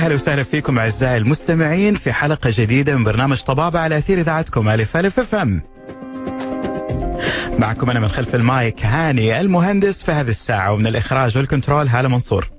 [0.00, 4.96] هلا وسهلا فيكم أعزائي المستمعين في حلقة جديدة من برنامج طبابة على أثير إذاعتكم ألف
[4.96, 5.62] ألف FM.
[7.58, 12.08] معكم أنا من خلف المايك هاني المهندس في هذه الساعة ومن الإخراج وال control هالة
[12.08, 12.50] منصور.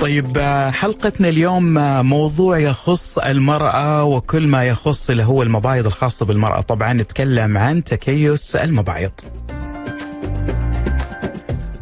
[0.00, 0.38] طيب
[0.72, 1.74] حلقتنا اليوم
[2.06, 8.56] موضوع يخص المرأة وكل ما يخص اللي هو المبايض الخاصة بالمرأة طبعا نتكلم عن تكيس
[8.56, 9.12] المبايض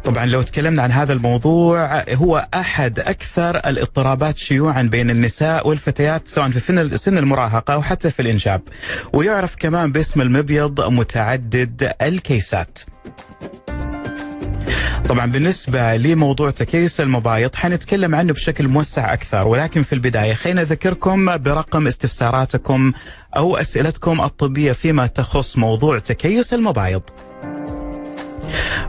[0.09, 6.49] طبعا لو تكلمنا عن هذا الموضوع هو أحد أكثر الاضطرابات شيوعا بين النساء والفتيات سواء
[6.49, 8.61] في سن المراهقة أو حتى في الانجاب
[9.13, 12.79] ويعرف كمان باسم المبيض متعدد الكيسات.
[15.09, 21.37] طبعا بالنسبة لموضوع تكيس المبايض حنتكلم عنه بشكل موسع أكثر ولكن في البداية خلينا أذكركم
[21.37, 22.93] برقم استفساراتكم
[23.37, 27.03] أو أسئلتكم الطبية فيما تخص موضوع تكيس المبايض.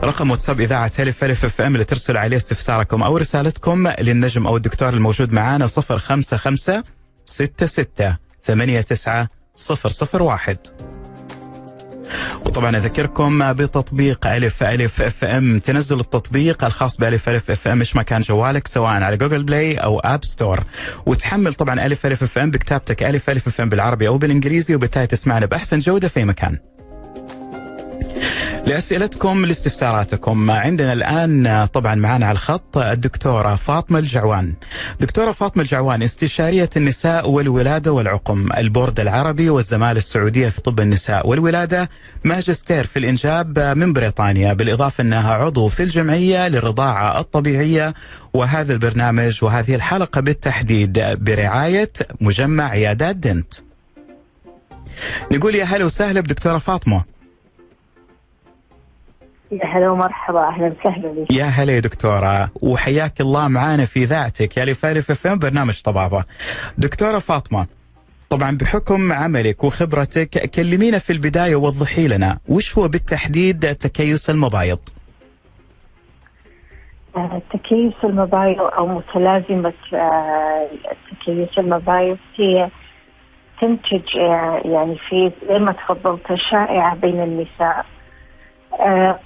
[0.03, 4.89] رقم واتساب إذاعة ألف ألف FM اللي ترسل عليه استفساركم أو رسالتكم للنجم أو الدكتور
[4.89, 6.83] الموجود معانا صفر خمسة خمسة
[7.25, 10.57] ستة ستة ثمانية تسعة صفر صفر واحد
[12.45, 18.21] وطبعا أذكركم بتطبيق ألف ألف FM تنزل التطبيق الخاص بألف ألف FM إيش ما كان
[18.21, 20.63] جوالك سواء على Google Play أو App Store
[21.05, 25.79] وتحمل طبعا ألف ألف FM بكتابتك ألف ألف FM بالعربي أو بالإنجليزي وبالتالي تسمعنا بأحسن
[25.79, 26.57] جودة في مكان.
[28.65, 30.51] لأسئلتكم لاستفساراتكم.
[30.51, 34.53] عندنا الآن طبعا معنا على الخط الدكتورة فاطمة الجعوان.
[34.99, 41.89] دكتورة فاطمة الجعوان استشارية النساء والولادة والعقم البورد العربي والزمالة السعودية في طب النساء والولادة
[42.23, 47.93] ماجستير في الإنجاب من بريطانيا بالإضافة أنها عضو في الجمعية للرضاعة الطبيعية.
[48.33, 53.53] وهذا البرنامج وهذه الحلقة بالتحديد برعاية مجمع عيادات دنت.
[55.31, 57.20] نقول يا هلا وسهلا بدكتورة فاطمة.
[59.51, 64.57] يا هلا ومرحبا أهلا وسهلا بك يا هلا يا دكتورة وحياك الله معانا في اذاعتك
[64.57, 66.23] يا لفالف أم برنامج طبابة.
[66.77, 67.67] دكتورة فاطمة
[68.29, 74.79] طبعا بحكم عملك وخبرتك كلمينا في البداية ووضحي لنا وش هو بالتحديد تكيس المبايض؟
[77.53, 79.73] تكيس المبايض أو متلازمة
[81.11, 82.69] تكيس المبايض هي
[83.61, 84.15] تنتج
[84.65, 88.00] يعني في زي ما تفضلت شائعة بين النساء آه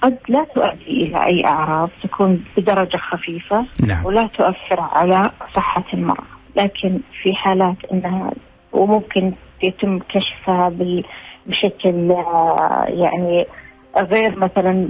[0.02, 4.06] قد لا تؤدي إلى أي أعراض تكون بدرجة خفيفة نعم.
[4.06, 6.26] ولا تؤثر على صحة المرأة،
[6.56, 8.30] لكن في حالات إنها
[8.72, 10.72] وممكن يتم كشفها
[11.46, 13.46] بشكل آه يعني
[13.96, 14.88] غير مثلا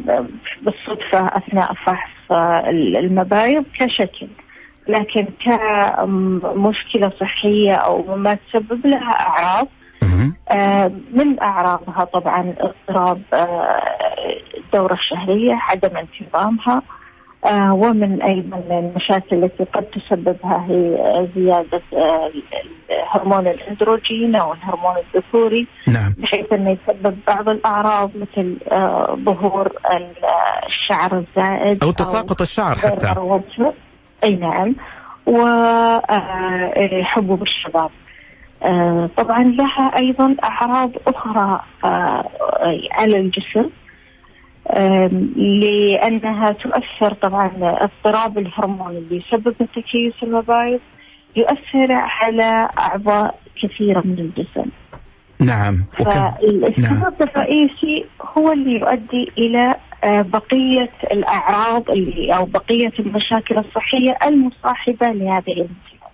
[0.62, 2.32] بالصدفة أثناء فحص
[2.70, 4.28] المبايض كشكل.
[4.88, 9.68] لكن كمشكلة صحية أو ما تسبب لها أعراض
[10.50, 13.22] آه من أعراضها طبعا اضطراب
[14.18, 16.82] آه الدوره الشهريه عدم انتظامها.
[17.46, 21.82] آه ومن أيضا المشاكل التي قد تسببها هي زيادة
[23.08, 26.14] هرمون الأندروجين أو الهرمون الذكوري نعم.
[26.18, 28.56] بحيث أنه يسبب بعض الأعراض مثل
[29.24, 29.72] ظهور
[30.66, 33.14] الشعر الزائد أو تساقط الشعر حتى.
[34.24, 34.74] أي نعم.
[36.96, 37.90] وحبوب الشباب
[38.62, 42.30] آه طبعا لها أيضا أعراض أخرى آه
[42.90, 43.70] على الجسم.
[44.70, 45.06] آه
[45.36, 50.80] لأنها تؤثر طبعا اضطراب الهرمون اللي يسبب تكيس المبايض
[51.36, 54.70] يؤثر على أعضاء كثيرة من الجسم.
[55.40, 57.12] نعم فالسبب نعم.
[57.20, 58.04] الرئيسي
[58.36, 66.10] هو اللي يؤدي إلى بقية الأعراض اللي أو بقية المشاكل الصحية المصاحبة لهذه الانتكاسه.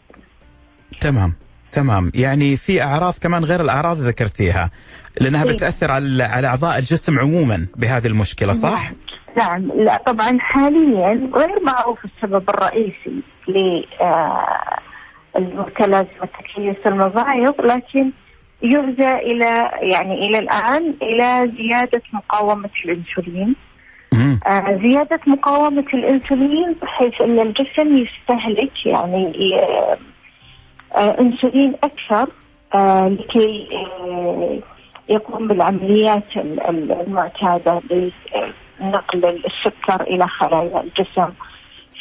[1.00, 1.34] تمام.
[1.72, 4.70] تمام يعني في أعراض كمان غير الأعراض اللي ذكرتيها
[5.21, 8.93] لأنها بتأثر على على أعضاء الجسم عموما بهذه المشكلة صح؟
[9.37, 9.73] نعم.
[9.77, 13.83] لا طبعا حاليا غير معروف السبب الرئيسي ل
[15.37, 18.11] المتلازمه تكيس المبايض لكن
[18.62, 23.55] يرجى إلى يعني إلى الآن إلى زيادة مقاومة الإنسولين.
[24.47, 29.55] آه زيادة مقاومة الإنسولين بحيث إن الجسم يستهلك يعني
[30.94, 32.29] آه إنسولين أكثر
[32.75, 34.58] آه لكي آه
[35.12, 37.81] يقوم بالعمليات المعتادة
[38.81, 41.32] لنقل السكر إلى خلايا الجسم.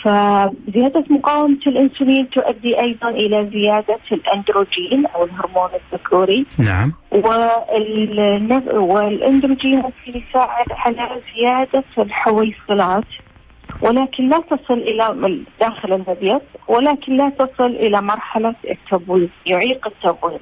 [0.04, 6.46] فزيادة مقاومة الإنسولين تؤدي أيضا إلى زيادة الأندروجين أو الهرمون الذكوري.
[6.58, 6.94] نعم.
[8.74, 13.06] والأندروجين ممكن يساعد على زيادة الحويصلات
[13.82, 20.40] ولكن لا تصل إلى داخل المبيض ولكن لا تصل إلى مرحلة التبويض يعيق التبويض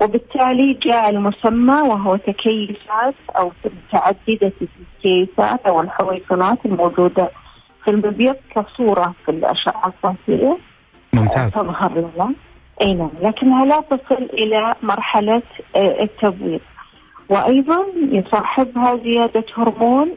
[0.00, 7.30] وبالتالي جاء المسمى وهو تكيسات أو متعدده التكيسات أو الحويصلات الموجودة
[7.84, 10.58] في المبيض كصورة في الأشعة الصوتية
[11.12, 11.52] ممتاز.
[11.54, 12.34] تظهر لنا.
[12.82, 13.10] أي نعم.
[13.22, 15.42] لكنها لا تصل إلى مرحلة
[15.76, 16.60] آه، التبويض.
[17.28, 20.10] وأيضا يصاحبها زيادة هرمون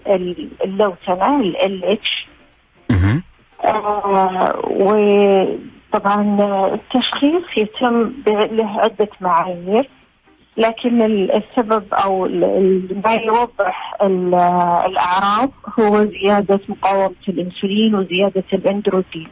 [0.63, 2.27] اللوتنة ال اتش
[2.91, 3.23] مهم.
[3.65, 4.53] آه
[5.93, 6.37] وطبعا
[6.73, 9.89] التشخيص يتم له عدة معايير
[10.57, 11.83] لكن ال- السبب
[12.25, 14.35] ال- ما يوضح ال-
[14.85, 19.27] الاعراض هو زيادة مقاومة الإنسولين وزيادة الأندروجين.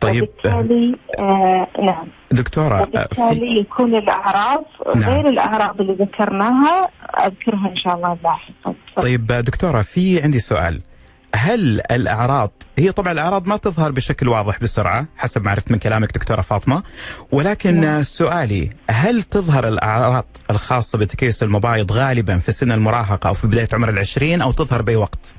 [0.00, 2.06] طيب وبالتالي آه نعم.
[2.32, 2.90] دكتورة آه، في
[3.22, 4.64] وبالتالي يكون الاعراض
[4.96, 5.10] نعم.
[5.14, 6.88] غير الاعراض اللي ذكرناها
[7.26, 8.74] أذكرها إن شاء الله لاحقا.
[8.96, 10.80] طيب دكتورة في عندي سؤال.
[11.34, 16.12] هل الأعراض هي طبعا الأعراض ما تظهر بشكل واضح بسرعة حسب ما عرفت من كلامك
[16.12, 16.82] دكتورة فاطمة
[17.32, 18.02] ولكن نعم.
[18.02, 23.88] سؤالي هل تظهر الأعراض الخاصة بتكيس المبايض غالبا في سن المراهقة أو في بداية عمر
[23.88, 25.34] العشرين أو تظهر بأي وقت؟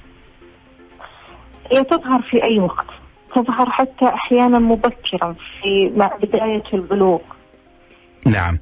[1.72, 2.88] هي تظهر في أي وقت.
[3.36, 7.22] تظهر حتى أحيانا مبكرا في مع بداية البلوغ.
[8.26, 8.60] نعم.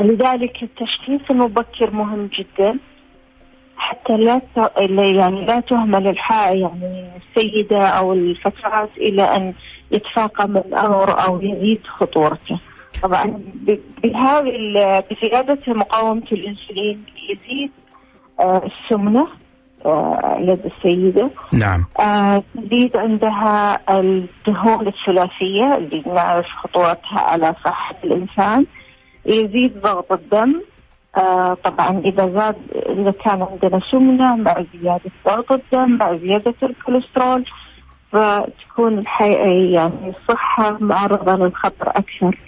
[0.00, 2.78] لذلك التشخيص المبكر مهم جدا.
[3.76, 9.52] حتى لا ت- يعني لا تهمل الحائة يعني السيدة أو الفتاة إلى أن
[9.90, 12.58] يتفاقم الأمر أو يزيد خطورته.
[13.02, 13.40] طبعا
[14.02, 17.70] بهذه ال- بزيادة مقاومة الأنسولين يزيد
[18.40, 19.26] آه، السمنة
[19.86, 21.30] آه، لدى السيدة.
[21.52, 21.84] نعم.
[22.00, 28.66] آه، تزيد عندها الدهون الثلاثية اللي نعرف خطورتها على صحة الإنسان.
[29.26, 30.60] يزيد ضغط الدم.
[31.16, 32.56] آه، طبعا إذا زاد
[33.00, 37.44] إذا كان عندنا سمنة مع زيادة ضغط الدم مع زيادة الكوليسترول
[38.12, 42.38] فتكون الحياة يعني الصحة معرضة للخطر أكثر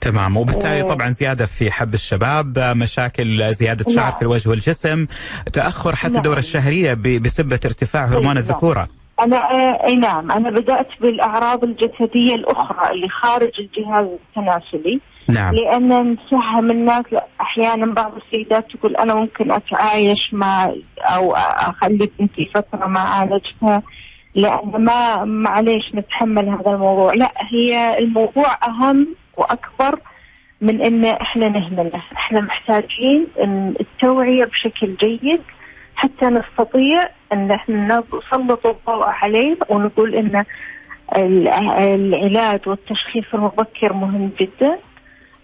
[0.00, 0.94] تمام وبالتالي آه.
[0.94, 4.12] طبعا زيادة في حب الشباب آه، مشاكل زيادة شعر نعم.
[4.18, 5.06] في الوجه والجسم
[5.52, 6.16] تأخر حتى نعم.
[6.16, 8.36] الدورة الشهرية ب- بسبة ارتفاع هرمون نعم.
[8.36, 8.88] الذكورة
[9.20, 15.00] أنا آه، أي نعم أنا بدأت بالأعراض الجسدية الأخرى اللي خارج الجهاز التناسلي.
[15.28, 15.54] نعم.
[15.54, 17.04] لأن نسهم الناس
[17.40, 23.82] أحيانا بعض السيدات تقول أنا ممكن أتعايش مع أو أخلي بنتي فترة ما عالجتها
[24.34, 27.14] لأن ما معليش نتحمل هذا الموضوع.
[27.14, 29.98] لا هي الموضوع أهم وأكبر
[30.60, 32.02] من إن إحنا نهمله.
[32.16, 33.26] إحنا محتاجين
[33.80, 35.40] التوعية بشكل جيد
[35.96, 40.44] حتى نستطيع أن إحنا نسلط الضوء عليه ونقول إن
[41.16, 44.78] ال- العلاج والتشخيص المبكر مهم جدا.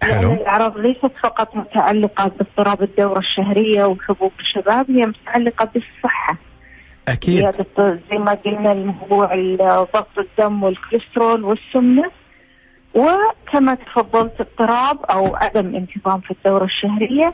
[0.03, 6.37] لأن الأعراض ليست فقط متعلقة باضطراب الدورة الشهرية وحبوب الشباب هي متعلقة بالصحة.
[7.09, 7.43] أكيد.
[8.11, 9.57] زي ما قلنا الموضوع ال-
[9.95, 12.11] ضغط الدم والكوليسترول والسمنة.
[12.95, 17.33] وكما تفضلت اضطراب أو عدم انتظام في الدورة الشهرية.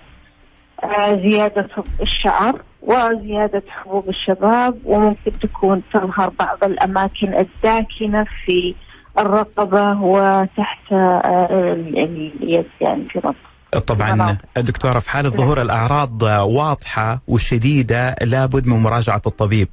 [1.29, 1.69] زيادة
[2.03, 8.75] الشعر وزيادة حبوب الشباب وممكن تكون تظهر بعض الأماكن الداكنة في
[9.19, 11.99] الرقبة وتحت آه، ال-
[12.43, 13.48] اليد يعني في الرقبة
[13.87, 14.39] طبعا.
[14.57, 19.69] دكتورة في حالة ظهور الأعراض واضحة وشديدة لابد من مراجعة الطبيب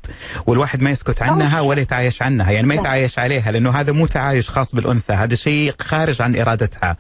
[0.48, 2.84] والواحد ما يسكت عنها ولا يتعايش عنها يعني ما نعم.
[2.84, 6.98] يتعايش عليها لأنه هذا مو تعايش خاص بالأنثى هذا شيء خارج عن إرادتها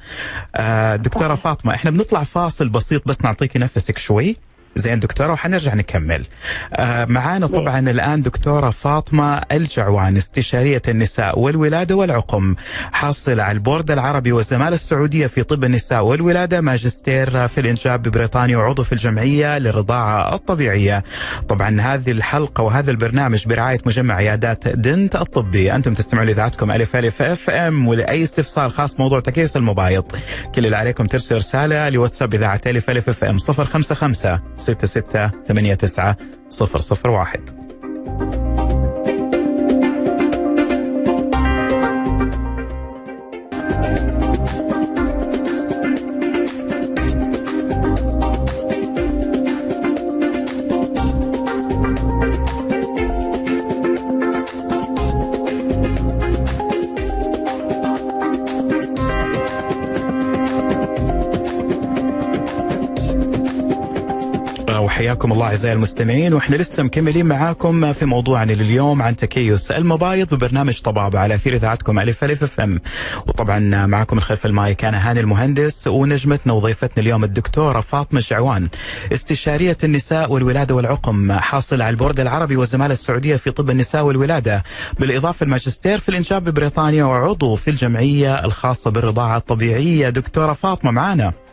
[0.55, 1.35] آه، دكتورة.
[1.35, 4.37] فاطمة إحنا بنطلع فاصل بسيط بس نعطيك نفسك شوي
[4.77, 6.25] زين دكتورة وحنرجع نكمل.
[6.73, 12.55] آه معانا طبعا الآن دكتورة فاطمة الجعوان استشارية النساء والولادة والعقم
[12.93, 18.83] حاصلة على البورد العربي والزمالة السعودية في طب النساء والولادة ماجستير في الإنجاب ببريطانيا وعضو
[18.83, 21.03] في الجمعية للرضاعة الطبيعية.
[21.49, 25.75] طبعا هذه الحلقة وهذا البرنامج برعاية مجمع عيادات دنت الطبي.
[25.75, 30.03] أنتم تستمعون لإذاعتكم ألف ألف أف أم ولأي استفسار خاص موضوع تكيس المبايض
[30.55, 36.17] كل اللي عليكم ترسل رسالة لواتساب إذاعة ألف ألف أف أم 055 66 89
[36.49, 37.64] 001
[65.25, 70.81] وحياكم الله أعزائي المستمعين وإحنا لسه مكملين معاكم في موضوعنا لليوم عن تكيس المبايض ببرنامج
[70.81, 72.79] طبابه على أثير إذاعتكم ألف ألف FM.
[73.27, 78.69] وطبعا معكم من خلف المايك أنا هاني المهندس ونجمتنا وضيفتنا اليوم الدكتورة فاطمة الجعوان
[79.13, 84.63] استشارية النساء والولادة والعقم حاصلة على البورد العربي والزمالة السعودية في طب النساء والولادة.
[84.99, 90.09] بالإضافة الماجستير في الانجاب ببريطانيا وعضو في الجمعية الخاصة بالرضاعة الطبيعية.
[90.09, 91.44] دكتورة فاطمة معانا.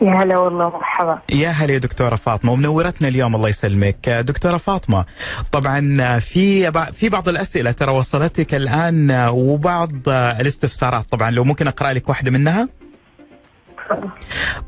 [0.00, 1.18] يا هلا والله مرحبا.
[1.30, 4.08] يا هلا يا دكتورة فاطمة ومنورتنا اليوم الله يسلمك.
[4.08, 5.04] دكتورة فاطمة
[5.52, 12.08] طبعا في في بعض الأسئلة ترى وصلتك الآن وبعض الاستفسارات طبعا لو ممكن أقرأ لك
[12.08, 12.68] واحدة منها؟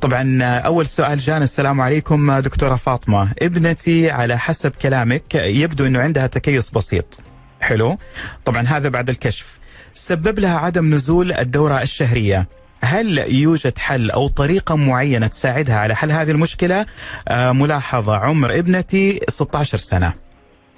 [0.00, 3.32] طبعا أول سؤال جانا السلام عليكم دكتورة فاطمة.
[3.42, 7.20] ابنتي على حسب كلامك يبدو إنه عندها تكيس بسيط.
[7.60, 7.98] حلو؟
[8.44, 9.58] طبعا هذا بعد الكشف.
[9.94, 12.46] سبب لها عدم نزول الدورة الشهرية.
[12.84, 16.86] هل يوجد حل أو طريقة معينة تساعدها على حل هذه المشكلة؟
[17.28, 20.12] آه ملاحظة عمر ابنتي 16 سنة.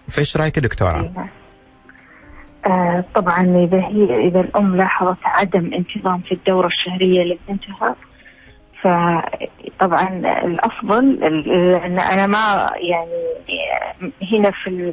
[0.08, 1.28] فإيش رأيك دكتورة؟
[2.66, 7.96] آه طبعا إذا هي إذا الأم لاحظت عدم انتظام في الدورة الشهرية لبنتها
[8.82, 10.08] فطبعا
[10.44, 11.25] الأفضل
[11.84, 13.26] ان أنا ما يعني
[14.32, 14.92] هنا في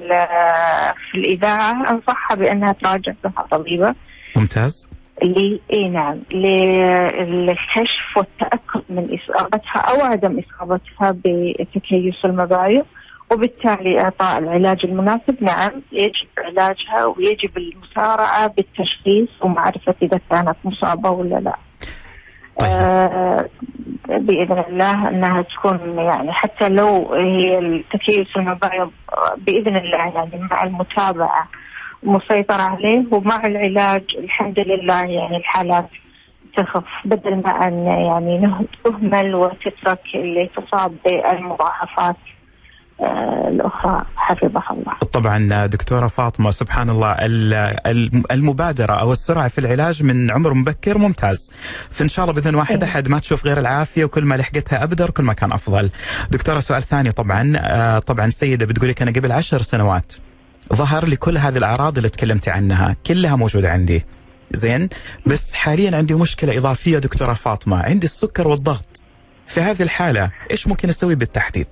[1.11, 3.95] في الإذاعة أنصحها بأنها تراجع مع طبيبة
[4.35, 4.89] ممتاز
[5.21, 12.85] ل اي نعم للكشف والتأكد من إصابتها أو عدم إصابتها بتكيس المبايض
[13.31, 21.35] وبالتالي إعطاء العلاج المناسب نعم يجب علاجها ويجب المسارعة بالتشخيص ومعرفة إذا كانت مصابة ولا
[21.35, 21.55] لا.
[22.59, 22.69] طيب.
[22.71, 23.49] آه
[24.07, 28.91] بإذن الله إنها تكون يعني حتى لو هي التكيس المبايض
[29.37, 31.47] بإذن الله يعني مع المتابعة
[32.03, 35.89] مسيطرة عليه ومع العلاج الحمد لله يعني الحالات
[36.57, 42.15] تخف بدل ما أن يعني تهمل وتترك اللي تصاب بالمضاعفات
[43.01, 44.93] آه، الأخرى حفظها الله.
[45.13, 47.15] طبعا دكتورة فاطمة سبحان الله
[48.31, 51.51] المبادرة أو السرعة في العلاج من عمر مبكر ممتاز.
[51.91, 52.89] فإن شاء الله بإذن واحد إيه.
[52.89, 55.89] أحد ما تشوف غير العافية وكل ما لحقتها أبدر كل ما كان أفضل.
[56.31, 60.13] دكتورة سؤال ثاني طبعا آه، طبعا سيدة بتقول لك أنا قبل عشر سنوات
[60.73, 64.05] ظهر لي كل هذه الأعراض اللي تكلمتي عنها كلها موجودة عندي.
[64.51, 64.89] زين؟
[65.25, 67.83] بس حاليا عندي مشكلة إضافية دكتورة فاطمة.
[67.83, 69.01] عندي السكر والضغط.
[69.47, 71.67] في هذه الحالة إيش ممكن أسوي بالتحديد؟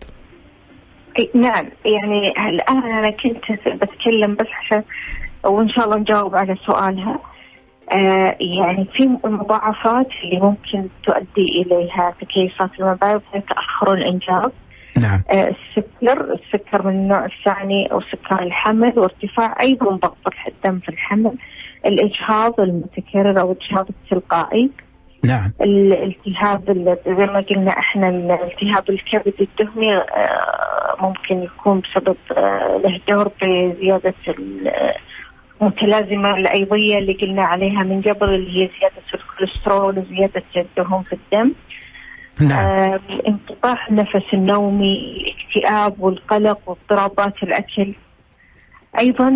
[1.36, 1.70] نعم.
[1.86, 4.84] يعني الآن أنا كنت بتكلم بس عشان
[5.44, 7.20] وإن شاء الله نجاوب على سؤالها.
[7.92, 14.52] آه يعني في المضاعفات اللي ممكن تؤدي إليها تكيسات المبايض تأخر الانجاب
[14.98, 15.24] نعم.
[15.30, 21.34] آه، السكر السكر من النوع الثاني أو سكر الحمل وارتفاع أيضا ضغط الدم في الحمل
[21.86, 24.70] الإجهاض المتكرر أو الإجهاض التلقائي.
[25.24, 25.54] نعم.
[25.62, 26.64] الالتهاب
[27.08, 34.14] زي ما قلنا إحنا الالتهاب الكبد الدهني آه، ممكن يكون بسبب آه، له دور بزياده
[35.62, 41.54] المتلازمه الأيضية اللي قلنا عليها من قبل اللي هي زيادة الكوليسترول وزيادة الدهون في الدم.
[42.42, 42.66] نعم.
[42.66, 47.94] آه انقطاع النفس النومي الاكتئاب والقلق واضطرابات الأكل.
[49.00, 49.28] أيضا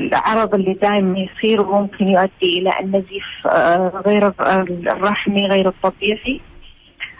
[0.00, 4.32] العرض اللي دائما يصير وممكن يؤدي إلى النزيف آه غير
[4.92, 6.40] الرحمي غير الطبيعي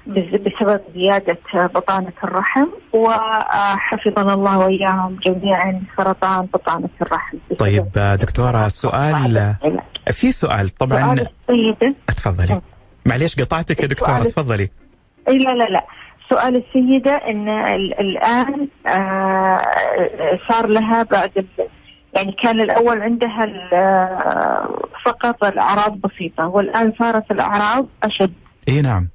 [0.07, 2.67] بسبب زيادة بطانة الرحم.
[2.93, 7.37] وحفظنا الله وإياهم جميعا سرطان بطانة الرحم.
[7.59, 7.87] طيب
[8.21, 9.55] دكتورة سؤال
[10.07, 11.17] في سؤال طبعا
[11.47, 12.61] سؤال تفضلي.
[13.07, 14.71] معليش قطعتك يا دكتورة تفضلي.
[15.29, 15.87] إي لا لا لا.
[16.31, 17.49] سؤال السيدة إن
[18.01, 19.63] الآن آه
[20.49, 21.47] صار لها بعد
[22.17, 23.47] يعني كان الأول عندها
[25.05, 28.33] فقط الأعراض بسيطة والآن صارت الأعراض أشد.
[28.69, 29.09] إي نعم.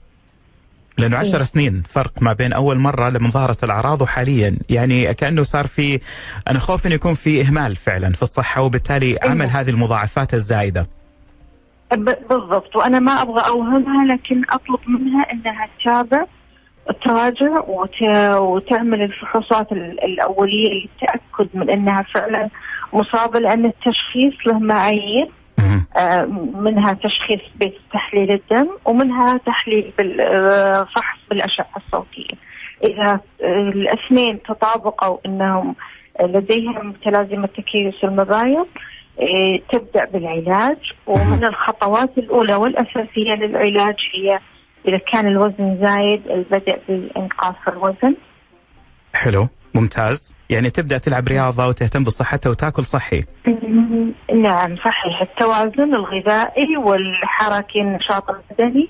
[0.97, 4.57] لأنه عشر سنين فرق ما بين أول مرة لما ظهرت الأعراض وحاليا.
[4.69, 5.99] يعني كأنه صار في
[6.47, 10.87] أنا خوف إنه يكون في إهمال فعلا في الصحة وبالتالي عمل هذه المضاعفات الزايده
[11.95, 12.75] بالضبط.
[12.75, 16.25] وأنا ما أبغى أوهمها لكن أطلب منها إنها تتابع
[17.03, 17.59] تراجع
[18.39, 22.49] وتعمل الفحوصات الأولية للتاكد من إنها فعلا
[22.93, 25.27] مصابة لأن التشخيص له معايير.
[25.97, 26.21] آه،
[26.55, 32.35] منها تشخيص بتحليل الدم ومنها تحليل بالفحص بالأشعة الصوتية.
[32.83, 35.75] إذا الاثنين تطابقوا إنهم
[36.21, 38.67] لديهم متلازمه تكيس المبايض
[39.19, 40.77] إيه، تبدأ بالعلاج.
[41.07, 44.39] ومن الخطوات الأولى والأساسية للعلاج هي
[44.87, 48.15] إذا كان الوزن زايد البدء بإنقاص الوزن.
[49.13, 50.35] حلو ممتاز.
[50.49, 53.23] يعني تبدأ تلعب رياضة وتهتم بصحتها وتاكل صحي.
[54.35, 55.21] نعم صحيح.
[55.21, 58.87] التوازن الغذائي والحركي النشاط البدني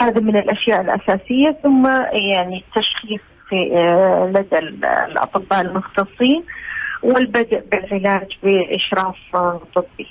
[0.00, 1.58] هذا من الأشياء الأساسية.
[1.62, 1.86] ثم
[2.32, 6.44] يعني التشخيص في آه، لدى الأطباء المختصين.
[7.02, 9.36] والبدء بالعلاج بإشراف
[9.74, 10.06] طبي.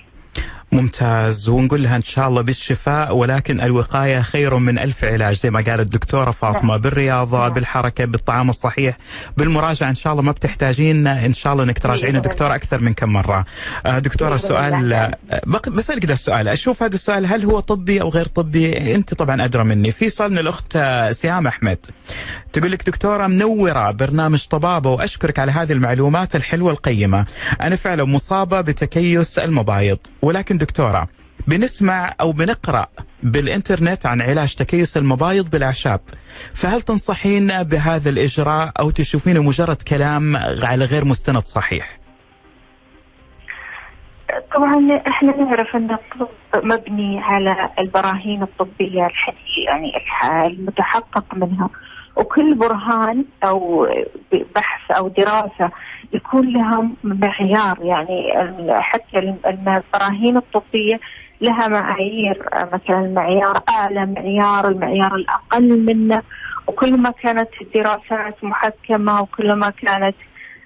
[0.71, 5.61] ممتاز ونقول لها إن شاء الله بالشفاء ولكن الوقاية خير من ألف علاج زي ما
[5.61, 6.81] قالت الدكتورة فاطمة نعم.
[6.81, 7.53] بالرياضة نعم.
[7.53, 8.97] بالحركة بالطعام الصحيح
[9.37, 12.93] بالمراجعة إن شاء الله ما بتحتاجين إن شاء الله إنك تراجعين بإذن الدكتور أكثر من
[12.93, 13.45] كم مرة.
[13.85, 14.95] آه، دكتورة الله.
[15.31, 19.45] آه، بسألك ده السؤال أشوف هذا السؤال هل هو طبي أو غير طبي أنت طبعا
[19.45, 21.77] أدرى مني في سؤال من الأخت آه، سهام أحمد
[22.53, 27.25] تقول لك دكتورة منورة برنامج طبابة وأشكرك على هذه المعلومات الحلوة القيمة
[27.61, 31.07] أنا فعلا مصابة بتكيس المبايض ولكن دكتورة.
[31.47, 32.87] بنسمع أو بنقرأ
[33.23, 35.99] بالإنترنت عن علاج تكيس المبايض بالأعشاب.
[36.53, 41.99] فهل تنصحين بهذا الإجراء أو تشوفينه مجرد كلام على غير مستند صحيح؟
[44.55, 46.29] طبعا إحنا نعرف أن الطب
[46.65, 51.69] مبني على البراهين الطبية الحديثه يعني الح- المتحقق منها.
[52.19, 53.87] وكل برهان أو
[54.55, 55.71] بحث أو دراسة
[56.13, 58.33] يكون لها معيار يعني
[58.81, 60.99] حتى البراهين الطبية
[61.41, 66.21] لها معايير مثلا المعيار اعلى معيار المعيار الأقل منه.
[66.67, 70.15] وكل ما كانت الدراسات محكمة وكل ما كانت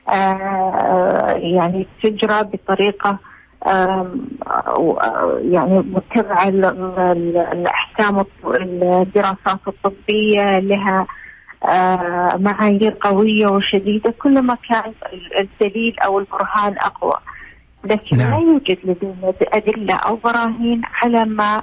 [0.10, 3.18] آه، يعني تجرى بطريقة
[5.52, 11.08] يعني متبعة ال- ال- الأحكام الدراسات الطبية لها
[12.38, 17.14] معايير قوية وشديدة كلما كان ال- الدليل أو البرهان أقوى.
[17.86, 18.32] لكن نعم.
[18.32, 21.62] لا يوجد لدينا أدلة أو براهين على ما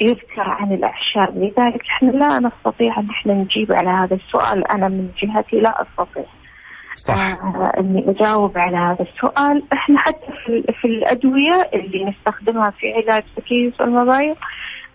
[0.00, 4.68] يذكر عن الأعشاب لذلك إحنا لا نستطيع أن إحنا نجيب على هذا السؤال.
[4.70, 6.24] أنا من جهتي لا أستطيع.
[6.96, 7.14] صح.
[7.42, 13.22] آه أني أجاوب على هذا السؤال، إحنا حتى في, في الأدوية اللي نستخدمها في علاج
[13.36, 14.36] تكيس المبايض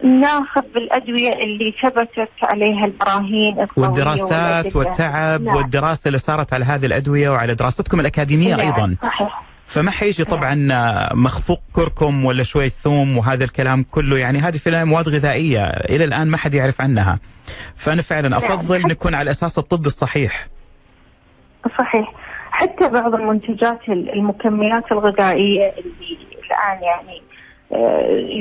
[0.04, 4.76] ناخذ بالأدوية اللي ثبتت عليها البراهين والدراسات.
[4.76, 5.56] والتعب نعم.
[5.56, 8.96] والدراسة اللي صارت على هذه الأدوية وعلى دراستكم الأكاديمية نعم، أيضا.
[9.04, 9.42] صحيح.
[9.66, 14.84] فما حيجي طبعا آه، مخفوق كركم ولا شوية ثوم وهذا الكلام كله؟ يعني هذه في
[14.86, 17.20] مواد غذائية إلى الآن ما حد يعرف عنها.
[17.76, 20.48] فأنا فعلا أفضل حتى- نكون على أساس الطب الصحيح.
[21.80, 22.14] صحيح.
[22.52, 27.22] حتى بعض المنتجات ال- المكملات الغذائية اللي الآن يعني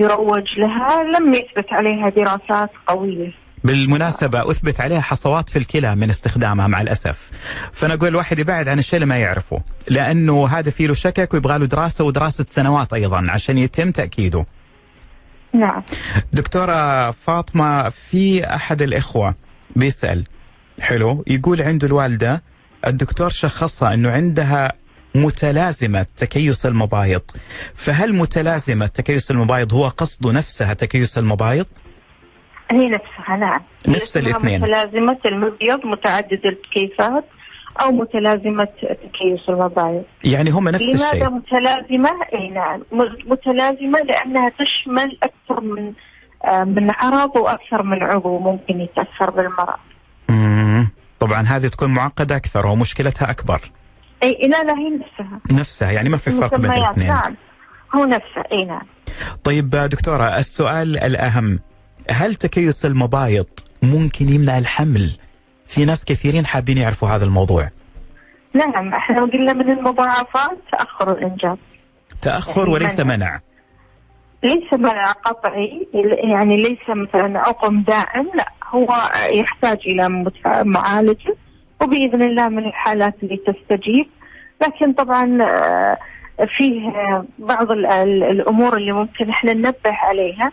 [0.00, 3.32] يروج لها لم يثبت عليها دراسات قوية.
[3.64, 7.30] بالمناسبة أثبت عليها حصوات في الكلى من استخدامها مع الأسف.
[7.72, 11.58] فأنا أقول الواحد يبعد عن الشيء اللي ما يعرفه لأنه هذا فيه له شكك ويبغى
[11.58, 14.46] له دراسة ودراسة سنوات أيضا عشان يتم تأكيده.
[15.52, 15.82] نعم.
[16.32, 19.34] دكتورة فاطمة في أحد الإخوة
[19.76, 20.24] بيسأل
[20.80, 22.42] حلو يقول عنده الوالدة
[22.86, 24.72] الدكتور شخصها أنه عندها
[25.14, 27.22] متلازمة تكيس المبايض
[27.74, 31.66] فهل متلازمة تكيس المبايض هو قصده نفسها تكيس المبايض؟
[32.70, 34.60] هي نفسها نعم نفس الاثنين.
[34.60, 37.24] متلازمة المبيض متعدد الكيسات
[37.82, 42.82] أو متلازمة تكيس المبايض يعني هم نفس لماذا الشيء متلازمة؟ إي نعم
[43.26, 45.92] متلازمة لأنها تشمل أكثر من
[46.44, 49.78] آه، من عرض وأكثر من عضو ممكن يتأثر بالمرض.
[51.20, 53.60] طبعا هذه تكون معقدة أكثر ومشكلتها أكبر
[54.22, 55.40] أي لا لا هي نفسها.
[55.50, 57.08] نفسها يعني ما في فرق بين الاثنين.
[57.08, 57.36] نعم.
[57.94, 58.86] هو نفسه أي نعم.
[59.44, 61.58] طيب دكتورة السؤال الأهم
[62.10, 63.46] هل تكيس المبايض
[63.82, 65.10] ممكن يمنع الحمل؟
[65.66, 67.70] في ناس كثيرين حابين يعرفوا هذا الموضوع.
[68.54, 71.58] نعم إحنا قلنا من المضاعفات تأخر الإنجاب
[72.22, 73.16] تأخر يعني وليس منع.
[73.16, 73.40] منع.
[74.42, 75.88] ليس منع قطعي
[76.32, 80.30] يعني ليس مثلا عقم دائم لا هو يحتاج إلى
[80.64, 81.36] معالجة.
[81.82, 84.06] وبإذن الله من الحالات اللي تستجيب.
[84.62, 85.98] لكن طبعا آه،
[86.56, 90.52] فيه آه، بعض ال- ال- الأمور اللي ممكن إحنا ننبه عليها.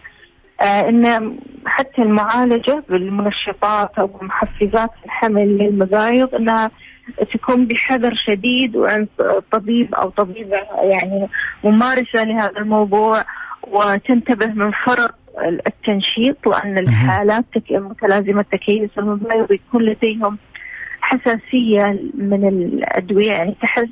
[0.62, 6.72] آه، إن حتى المعالجة بالمنشطات أو بمحفزات الحمل للمبايض إنها
[7.34, 9.08] تكون بحذر شديد وعند
[9.52, 11.28] طبيب أو طبيبة يعني
[11.64, 13.24] ممارسة لهذا الموضوع
[13.68, 15.16] وتنتبه من فرط
[15.68, 20.38] التنشيط لأن الحالات متلازمة تكيس المبايض يكون لديهم
[21.06, 23.86] حساسية من الأدوية يعني تحس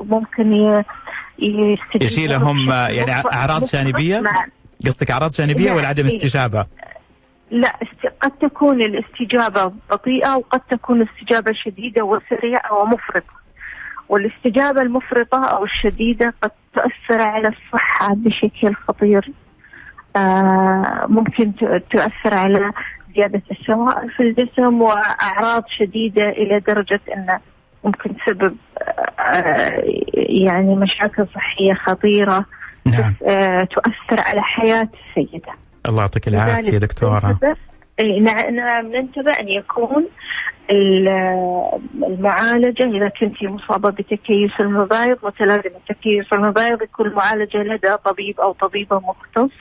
[0.00, 0.84] ممكن ي-
[1.38, 3.22] يستجيبوا يجي لهم يعني
[3.72, 4.46] جانبية؟ مع-
[4.86, 6.16] قصدك أعراض جانبية لا، ولا عدم إيه.
[6.16, 6.66] استجابة؟
[7.50, 7.72] لا
[8.22, 13.34] قد تكون الاستجابة بطيئة وقد تكون الاستجابة شديدة وسريعة ومفرطة
[14.08, 19.30] والاستجابة المفرطة أو الشديدة قد تؤثر على الصحة بشكل خطير
[20.16, 21.52] آه ممكن
[21.90, 22.72] تؤثر على
[23.16, 27.40] زيادة السوائل في الجسم وأعراض شديدة إلى درجة أنه
[27.84, 28.56] ممكن تسبب
[29.18, 29.82] آه
[30.14, 32.46] يعني مشاكل صحية خطيرة
[32.86, 33.14] نعم.
[33.26, 35.52] آه تؤثر على حياة السيدة.
[35.88, 37.38] الله يعطيك العافية دكتورة.
[37.98, 40.06] إيه، نعم ننتبه أن يكون
[42.08, 48.98] المعالجة إذا كنت مصابة بتكيس المبايض متلازمة تكيس المبايض يكون المعالجة لدى طبيب أو طبيبة
[49.00, 49.52] مختص.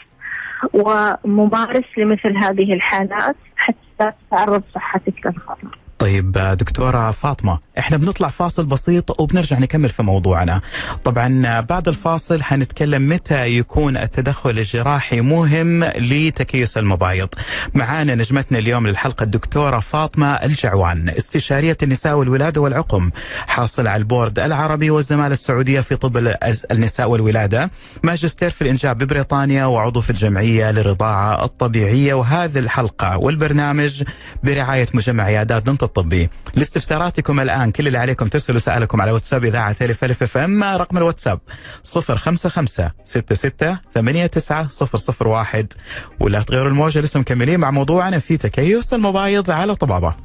[0.74, 5.78] وممارس لمثل هذه الحالات حتى لا تتعرض صحتك للخطر.
[6.00, 10.62] طيب دكتورة فاطمة إحنا بنطلع فاصل بسيط وبنرجع نكمل في موضوعنا.
[11.04, 17.30] طبعا بعد الفاصل حنتكلم متى يكون التدخل الجراحي مهم لتكيس المبايض.
[17.74, 23.12] معانا نجمتنا اليوم للحلقة الدكتورة فاطمة الجعوان استشارية النساء والولادة والعقم
[23.48, 26.34] حاصل على البورد العربي والزمالة السعودية في طب
[26.72, 27.70] النساء والولادة
[28.04, 32.14] ماجستير في الإنجاب ببريطانيا وعضو في الجمعية للرضاعة الطبيعية.
[32.14, 34.04] وهذه الحلقة والبرنامج
[34.44, 36.30] برعاية مجمع عيادات دنت الطبي.
[36.56, 41.40] لاستفساراتكم الآن كل اللي عليكم ترسلوا سؤالكم على واتساب إذاعة ألف ألف FM رقم الواتساب
[41.84, 44.68] 055 66 89
[45.32, 45.74] 001
[46.20, 50.16] ولا تغيروا الموجة لسه مكملين مع موضوعنا في تكيس المبايض على طبابة.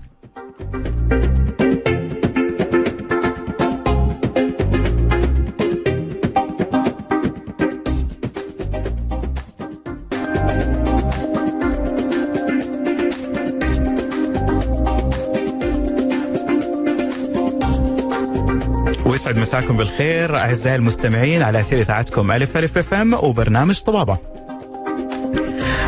[19.29, 24.19] ويسعد مساكم بالخير أعزائي المستمعين على أثير إذاعتكم ألف ألف أف أم وبرنامج طبابة.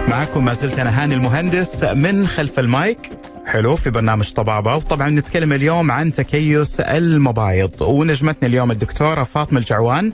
[0.08, 2.98] معكم ما زلت أنا هاني المهندس من خلف المايك.
[3.46, 4.76] حلو في برنامج طبابة.
[4.76, 7.82] وطبعا نتكلم اليوم عن تكيس المبايض.
[7.82, 10.12] ونجمتنا اليوم الدكتورة فاطمة الجعوان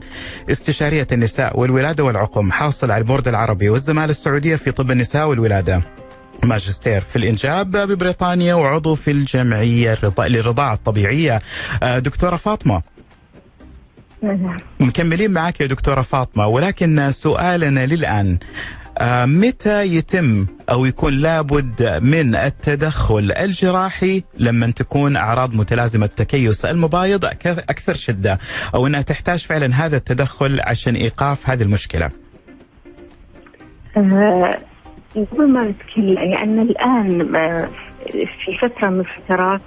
[0.51, 5.81] استشارية النساء والولادة والعقم حاصل على البورد العربي والزمالة السعودية في طب النساء والولادة.
[6.43, 11.41] ماجستير في الإنجاب ببريطانيا وعضو في الجمعية للرضاعة الطبيعية.
[11.83, 12.81] دكتورة فاطمة.
[14.79, 18.39] مكملين معك يا دكتورة فاطمة ولكن سؤالنا للآن
[19.25, 27.93] متى يتم أو يكون لابد من التدخل الجراحي لما تكون أعراض متلازمة تكيس المبايض أكثر
[27.93, 28.39] شدة
[28.75, 32.09] أو أنها تحتاج فعلا هذا التدخل عشان إيقاف هذه المشكلة؟
[33.97, 34.59] أه
[35.15, 37.23] قبل ما نتكلم يعني الآن
[38.45, 39.61] في فترة من الفترات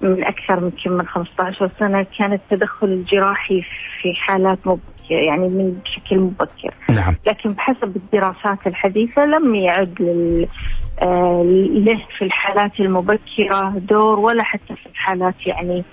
[0.00, 3.62] من أكثر من من 15 سنة كان التدخل الجراحي
[4.02, 6.74] في حالات مبكرة يعني من بشكل مبكر.
[6.88, 7.14] نعم.
[7.26, 10.48] لكن بحسب الدراسات الحديثة لم يعد لل
[11.84, 15.84] له في الحالات المبكرة دور ولا حتى في الحالات يعني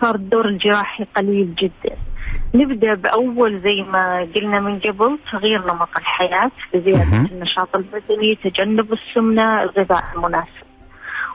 [0.00, 1.96] صار الدور الجراحي قليل جدا.
[2.54, 9.62] نبدأ بأول زي ما قلنا من قبل تغيير نمط الحياة بزيادة النشاط البدني تجنب السمنة
[9.62, 10.64] الغذاء المناسب.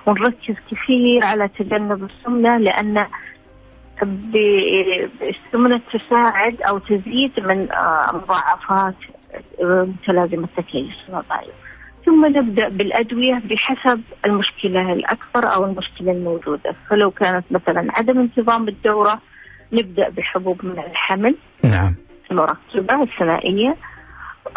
[0.10, 3.06] ونركز كثير على تجنب السمنة لأن
[5.22, 7.68] السمنة تساعد أو تزيد من
[8.14, 8.96] مضاعفات
[9.62, 11.54] متلازمة تكيس المبايض
[12.06, 16.76] ثم نبدأ بالأدوية بحسب المشكلة الاكثر أو المشكلة الموجودة.
[16.90, 19.22] فلو كانت مثلا عدم انتظام الدورة
[19.74, 21.96] نبدأ بحبوب من الحمل نعم.
[22.32, 23.76] المركبة الثنائية.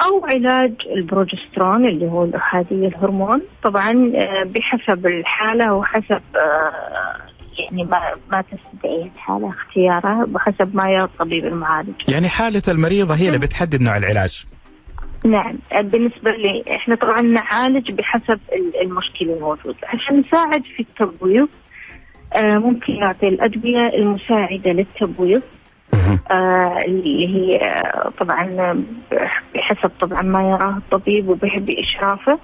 [0.01, 4.13] أو علاج البروجسترون اللي هو الأحادية الهرمون طبعا
[4.45, 6.21] بحسب الحالة وحسب
[7.59, 8.01] يعني ما
[8.33, 11.95] ما تستدعيه الحالة اختيارها وحسب ما يرى الطبيب المعالج.
[12.09, 14.45] يعني حالة المريضه هي اللي بتحدد نوع العلاج.
[15.25, 18.39] نعم بالنسبة لي إحنا طبعا نعالج بحسب
[18.83, 21.49] المشكلة الموجودة عشان نساعد في التبويض
[22.37, 25.43] آه ممكن نعطي الأدوية المساعدة للتبويض
[26.31, 28.85] آه اللي هي آه طبعا
[29.55, 32.39] بحسب طبعا ما يراه الطبيب وبإشرافه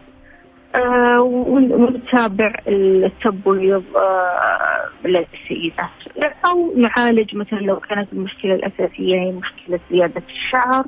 [0.75, 6.29] آه ونتابع التبويض آه للسيدات.
[6.47, 10.85] أو نعالج مثلا لو كانت المشكلة الأساسية هي مشكلة زيادة الشعر.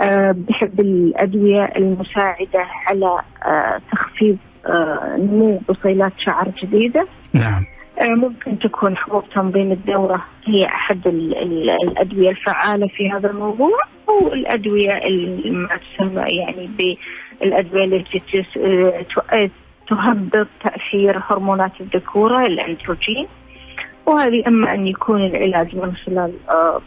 [0.00, 3.20] أه بحب الأدوية المساعدة على
[3.92, 4.36] تخفيض
[5.18, 7.06] نمو بصيلات شعر جديدة.
[7.32, 7.64] نعم.
[8.00, 13.78] ممكن تكون حبوب تنظيم الدورة هي أحد ال ال الأدوية الفعالة في هذا الموضوع
[14.08, 14.92] أو الأدوية
[15.50, 16.70] ما تسمى يعني
[17.40, 18.22] بالأدوية التي
[19.88, 23.26] تهبط تأثير هرمونات الذكورة الأندروجين
[24.06, 26.32] وهذه أما أن يكون العلاج من خلال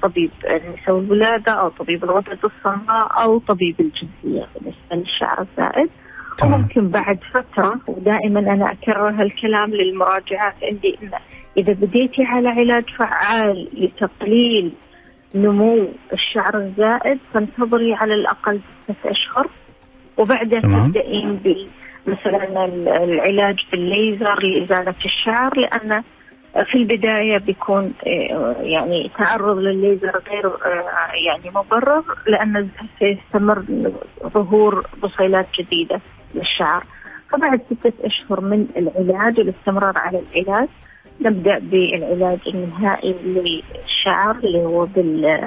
[0.02, 5.89] طبيب النساء والولادة أو طبيب الغدد الصماء أو طبيب الجنسية بالنسبة للشعر الزائد.
[6.43, 11.12] وممكن بعد فترة ودائما أنا أكرر هالكلام للمراجعات عندي إن
[11.58, 14.71] إذا بديتي على علاج فعال لتقليل
[15.36, 19.47] نمو الشعر الزائد فانتظري على الأقل ستة أشهر.
[20.17, 21.39] وبعدين تبدأين
[22.08, 22.65] مثلا
[23.04, 26.04] العلاج بالليزر لإزالة الشعر لأن
[26.65, 27.93] في البداية بيكون
[28.62, 30.51] يعني تعرض للليزر غير
[31.25, 33.63] يعني مبرر لأن سيستمر
[34.23, 36.01] ظهور بصيلات جديدة
[36.35, 36.83] للشعر.
[37.31, 40.67] فبعد ستة أشهر من العلاج والاستمرار على العلاج
[41.21, 45.39] نبدأ بالعلاج النهائي للشعر اللي هو بال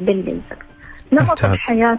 [0.00, 0.56] بالليزر.
[1.12, 1.98] نمط الحياة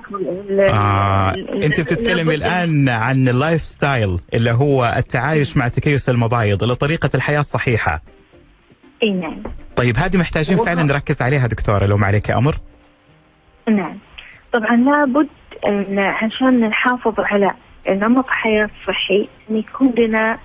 [0.60, 1.36] آه.
[1.64, 8.02] أنت بتتكلمي الآن عن ال lifestyle اللي هو التعايش مع تكيس المبايض لطريقة الحياة الصحيحة.
[9.04, 9.44] إي نعم.
[9.76, 12.58] طيب هذه محتاجين فعلا نركز عليها دكتورة لو ما عليك أمر.
[13.70, 13.98] نعم.
[14.54, 15.28] طبعا لابد
[15.66, 17.52] إن عشان نحافظ على
[17.90, 20.40] نمط حياة صحي إن يكون لنا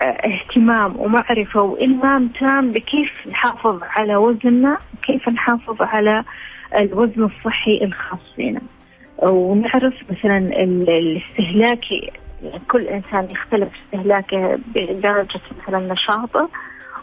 [0.00, 6.24] آه، اهتمام ومعرفة وإلمام تام بكيف نحافظ على وزننا وكيف نحافظ على
[6.74, 8.60] الوزن الصحي الخاص بنا
[9.22, 12.10] ونعرف مثلا الاستهلاكي
[12.70, 16.48] كل إنسان يختلف استهلاكه بدرجة مثلا نشاطه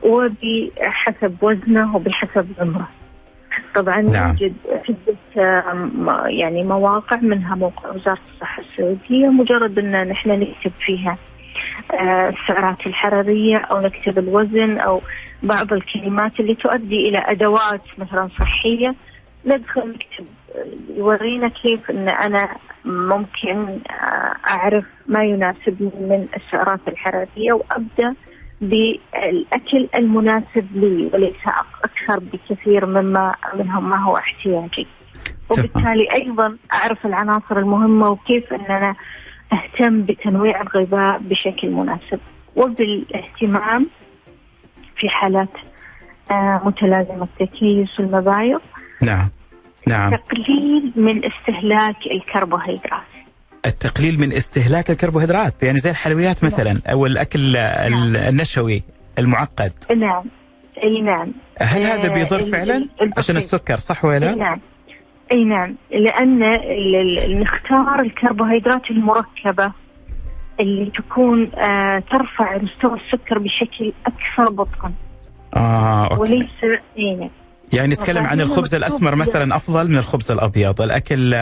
[0.04, 2.88] وبحسب وزنه وبحسب عمره.
[3.76, 4.28] طبعا نعم.
[4.30, 5.64] يوجد عدة
[6.28, 11.18] يعني مواقع منها موقع وزارة الصحة السعودية مجرد أن نحن نكتب فيها
[11.94, 15.02] آه، السعرات الحرارية أو نكتب الوزن أو
[15.44, 18.96] بعض الكلمات اللي تؤدي إلى أدوات مثلا صحية
[19.46, 20.26] ندخل نكتب
[20.90, 22.56] يورينا كيف إن أنا
[22.86, 23.80] ممكن
[24.50, 28.16] أعرف ما يناسبني من السعرات الحرارية وأبدأ
[28.62, 31.36] بالأكل المناسب لي وليس
[31.84, 34.88] أكثر بكثير مما منهم ما هو احتياجي.
[35.50, 38.96] وبالتالي أيضا أعرف العناصر المهمة وكيف إن أنا
[39.54, 42.20] أهتم بتنويع الغذاء بشكل مناسب
[42.56, 43.88] وبالاهتمام
[44.96, 45.50] في حالات
[46.32, 48.62] آه، متلازمة تكيس المبايض
[49.06, 49.30] نعم.
[49.88, 50.16] نعم.
[50.16, 53.04] تقليل من استهلاك الكربوهيدرات.
[53.66, 56.54] التقليل من استهلاك الكربوهيدرات يعني زي الحلويات نعم.
[56.54, 58.16] مثلا أو الأكل نعم.
[58.16, 58.84] النشوي
[59.20, 59.72] المعقد.
[59.98, 60.24] نعم.
[60.84, 61.32] أي نعم.
[61.62, 62.88] هل هذا بيضر فعلا؟
[63.18, 64.62] عشان السكر صح ولا نعم.
[65.32, 65.76] أي نعم.
[65.92, 66.40] لأن
[67.42, 69.72] نختار الكربوهيدرات المركبة
[70.60, 74.94] اللي تكون آه ترفع مستوى السكر بشكل أكثر بطئا.
[75.56, 76.22] آه okay.
[76.22, 76.64] وليس
[76.98, 77.30] أي نعم.
[77.76, 81.36] يعني نتكلم عن الخبز الأسمر مثلا أفضل من الخبز الأبيض، الأكل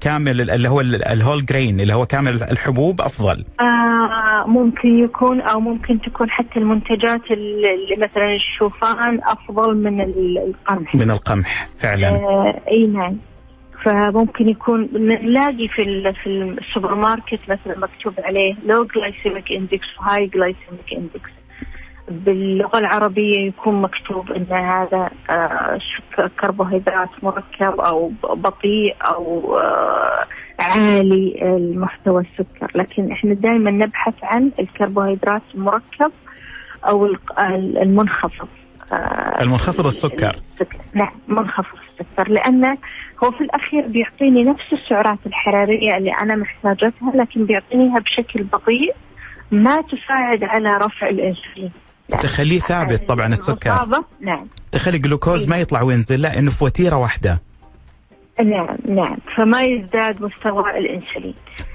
[0.00, 3.44] كامل اللي هو ال whole grain اللي هو كامل الحبوب أفضل.
[3.60, 10.94] آه ممكن يكون أو ممكن تكون حتى المنتجات اللي مثلا الشوفان أفضل من القمح.
[10.94, 12.08] من القمح فعلا.
[12.08, 13.16] آه إي نعم.
[13.84, 20.48] فممكن يكون نلاقي في في السوبر ماركت مثلا مكتوب عليه low glycemic index و high
[20.48, 21.30] glycemic index.
[22.08, 25.78] باللغة العربية يكون مكتوب أن هذا آه،
[26.40, 30.24] كربوهيدرات مركب أو بطيء أو آه،
[30.60, 32.70] عالي المحتوى السكر.
[32.74, 36.12] لكن إحنا دائما نبحث عن الكربوهيدرات المركب
[36.88, 37.16] أو
[37.82, 38.48] المنخفض
[38.92, 40.36] آه، المنخفض السكر.
[40.94, 42.28] نعم منخفض السكر.
[42.28, 42.78] لأنه
[43.24, 48.94] هو في الأخير بيعطيني نفس السعرات الحرارية اللي أنا محتاجتها لكن بيعطينيها بشكل بطيء
[49.50, 51.70] ما تساعد على رفع الإنسولين.
[52.10, 53.86] تخليه ثابت طبعا السكر.
[54.20, 54.46] نعم.
[54.72, 57.40] تخلي الجلوكوز ما يطلع وينزل لا إنه في وتيرة واحدة.
[58.44, 59.16] نعم نعم.
[59.36, 61.34] فما يزداد مستوى الإنسولين.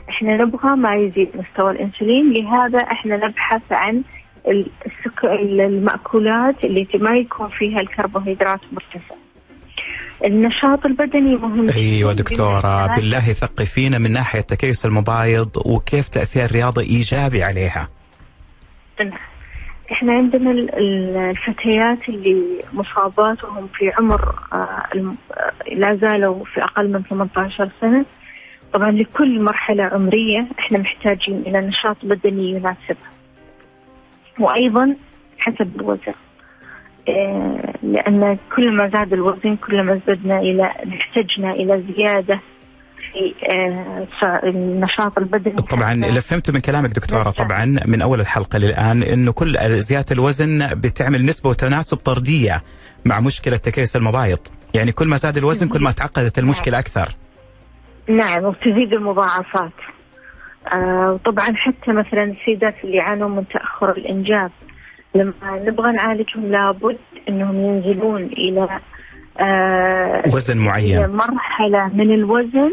[0.09, 4.03] إحنا نبغى ما يزيد مستوى الإنسولين لهذا إحنا نبحث عن
[4.47, 9.15] السكر المأكولات اللي ما يكون فيها الكربوهيدرات مرتفع
[10.25, 17.43] النشاط البدني مهم أيوه دكتورة بالله ثقفينا من ناحية تكيس المبايض وكيف تأثير الرياضه إيجابي
[17.43, 17.89] عليها.
[18.99, 19.11] نعم.
[19.91, 24.83] إحنا عندنا الفتيات اللي مصابات وهم في عمر آه،
[25.71, 28.05] لا زالوا في أقل من 18 سنة.
[28.73, 33.11] طبعا لكل مرحلة عمرية إحنا محتاجين إلى نشاط بدني يناسبها.
[34.39, 34.95] وأيضا
[35.39, 36.13] حسب الوزن.
[37.09, 40.63] آه، لأن كل ما زاد الوزن كل ما زدنا إلى
[40.99, 42.39] احتجنا إلى زيادة
[43.11, 43.33] في
[44.25, 45.55] آه، النشاط البدني.
[45.61, 50.67] طبعا اللي فهمته من كلامك دكتورة طبعا من أول الحلقة للآن إنه كل زياده الوزن
[50.73, 52.63] بتعمل نسبة وتناسب طردية
[53.05, 54.39] مع مشكلة تكيس المبايض.
[54.73, 57.09] يعني كل ما زاد الوزن كل ما تعقدت المشكلة أكثر.
[58.07, 59.71] نعم وتزيد المضاعفات.
[60.73, 64.51] آه وطبعا حتى مثلا السيدات اللي يعانون من تأخر الإنجاب
[65.15, 66.97] لما نبغى نعالجهم لابد
[67.29, 68.79] إنهم ينزلون إلى
[69.39, 71.09] آه وزن معين.
[71.09, 72.71] مرحلة من الوزن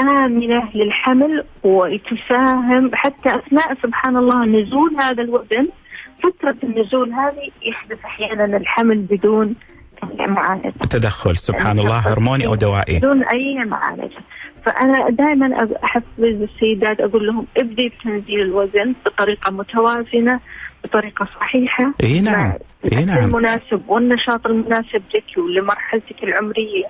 [0.00, 5.68] آمنة للحمل وتساهم حتى أثناء سبحان الله نزول هذا الوزن.
[6.22, 9.54] فترة النزول هذه يحدث أحيانا الحمل بدون
[10.20, 10.72] معالجة.
[10.90, 12.98] تدخل سبحان الله هرموني أو دوائي.
[12.98, 14.20] بدون أي معالجة.
[14.64, 20.40] فأنا دائما أحفز السيدات أقول لهم ابدي بتنزيل الوزن بطريقة متوازنة
[20.84, 21.92] بطريقة صحيحة.
[22.02, 22.52] إي نعم
[22.92, 23.24] إي نعم.
[23.24, 26.86] المناسب والنشاط المناسب لك ولمرحلتك العمرية.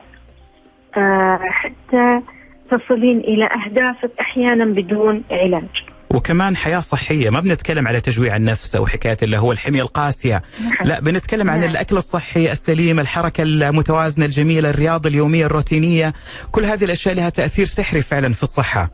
[0.96, 2.20] آه حتى
[2.70, 5.68] تصلين إلى أهدافك أحيانا بدون علاج.
[6.14, 10.42] وكمان حياة صحية ما بنتكلم على تجويع النفس أو حكاية اللي هو الحمية القاسية.
[10.84, 11.70] لا بنتكلم عن نعم.
[11.70, 16.12] الأكل الصحي السليم الحركة المتوازنة الجميلة الرياضة اليومية الروتينية.
[16.52, 18.90] كل هذه الأشياء لها تأثير سحري فعلا في الصحة.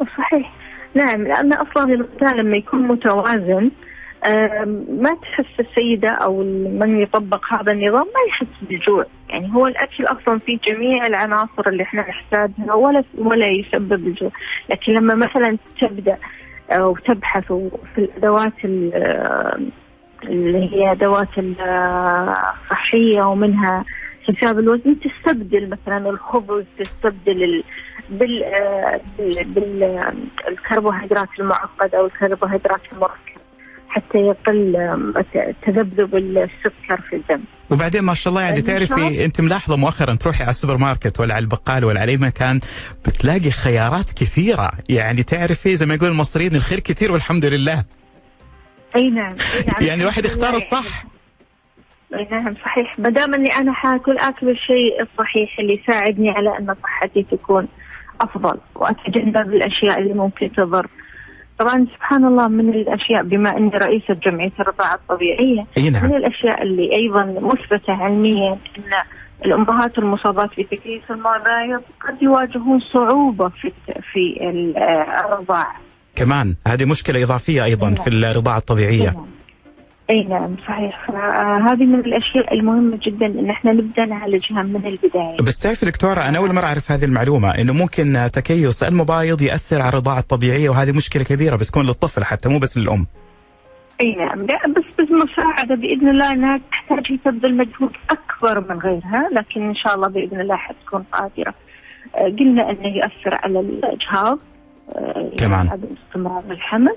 [0.00, 0.52] صحيح.
[0.94, 3.70] نعم لأن أصلا الغذاء لما يكون متوازن
[4.90, 6.42] ما تحس السيدة أو
[6.78, 11.82] من يطبق هذا النظام؟ ما يحس بالجوع يعني هو الأكل أصلا فيه جميع العناصر اللي
[11.82, 14.30] إحنا نحتاجها ولا ولا يسبب الجوع
[14.70, 16.16] لكن لما مثلا تبدأ
[16.70, 17.44] أو تبحث
[17.94, 19.70] في الأدوات ال-
[20.24, 23.84] اللي هي أدوات الصحية ومنها
[24.28, 27.64] حساب الوزن تستبدل مثلا الخبز تستبدل ال...
[28.10, 30.12] بال آه، بال- بال- آه،
[30.48, 31.28] الكربوهيدرات
[32.92, 33.40] المركبة.
[33.90, 34.72] حتى يقل
[35.66, 37.40] تذبذب السكر في الدم.
[37.70, 38.88] وبعدين ما شاء الله يعني النشاط.
[38.88, 42.60] تعرفي أنت ملاحظة مؤخرا تروحي على السوبر ماركت ولا على البقال ولا على أي مكان
[43.06, 47.84] بتلاقي خيارات كثيرة يعني تعرفي زي ما يقول المصريين الخير كثير والحمد لله
[48.96, 49.36] أي نعم.
[49.54, 49.82] أي نعم.
[49.88, 50.56] يعني الواحد يختار.
[50.56, 51.04] الصح
[52.14, 56.74] أي نعم صحيح ما دام أني أنا حاكل أكل الشيء الصحيح اللي يساعدني على أن
[56.82, 57.68] صحتي تكون
[58.20, 60.86] أفضل واتجنب الاشياء اللي ممكن تضر.
[61.60, 66.04] طبعا سبحان الله من الأشياء بما أني رئيسة جمعية الرضاعة الطبيعية من نعم.
[66.04, 68.82] الأشياء اللي أيضا مثبتة علميا إن
[69.44, 73.72] الأمهات المصابات بتكيس المبايض قد يواجهون صعوبة في
[74.12, 74.76] في ال-
[75.26, 75.74] الرضاعة.
[76.16, 79.14] كمان هذه مشكلة إضافية أيضا في الرضاعة الطبيعية.
[80.10, 85.36] أي نعم صحيح فهذه من الأشياء المهمة جدا إن إحنا نبدأ نعالجها من البداية.
[85.36, 89.88] بس تعرفي دكتورة أنا أول مرة أعرف هذه المعلومة إنه ممكن تكيس المبايض يأثر على
[89.88, 93.06] الرضاعة الطبيعية وهذه مشكلة كبيرة بتكون للطفل حتى مو بس للأم.
[94.00, 99.68] أي نعم لا بس بالمساعده بإذن الله إنها تحتاج تبذل مجهود أكبر من غيرها لكن
[99.68, 101.54] إن شاء الله بإذن الله حتكون قادرة.
[102.14, 104.38] آه، قلنا إنه يؤثر على الاجهاض
[104.96, 105.52] آه، كمان.
[105.66, 106.96] يعني عدم استمرار الحمل.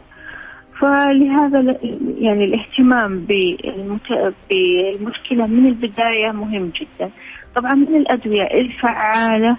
[0.80, 1.78] فلهذا
[2.20, 4.36] يعني الاهتمام بالمت...
[4.50, 7.12] بالمشكلة من البداية مهم جدا.
[7.56, 9.58] طبعا من الأدوية الفعالة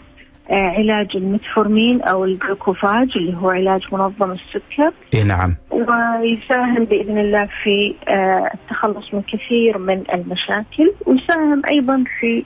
[0.51, 4.93] آه، علاج المتفورمين أو الجلوكوفاج اللي هو علاج منظم السكر.
[5.15, 5.57] إي نعم.
[5.71, 10.93] ويساهم بإذن الله في آه، التخلص من كثير من المشاكل.
[11.07, 12.45] ويساهم أيضا في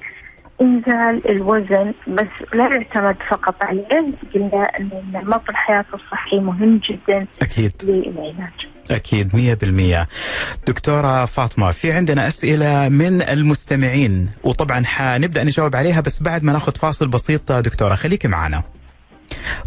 [0.62, 7.72] إنزال الوزن بس لا يعتمد فقط عليه قلنا أن نمط الحياة الصحي مهم جدا أكيد.
[7.84, 8.68] للعلاج.
[8.90, 10.06] أكيد مية بالمية.
[10.66, 16.72] دكتورة فاطمة في عندنا أسئلة من المستمعين وطبعا حنبدأ نجاوب عليها بس بعد ما ناخذ
[16.72, 18.62] فاصل بسيط دكتورة خليك معنا.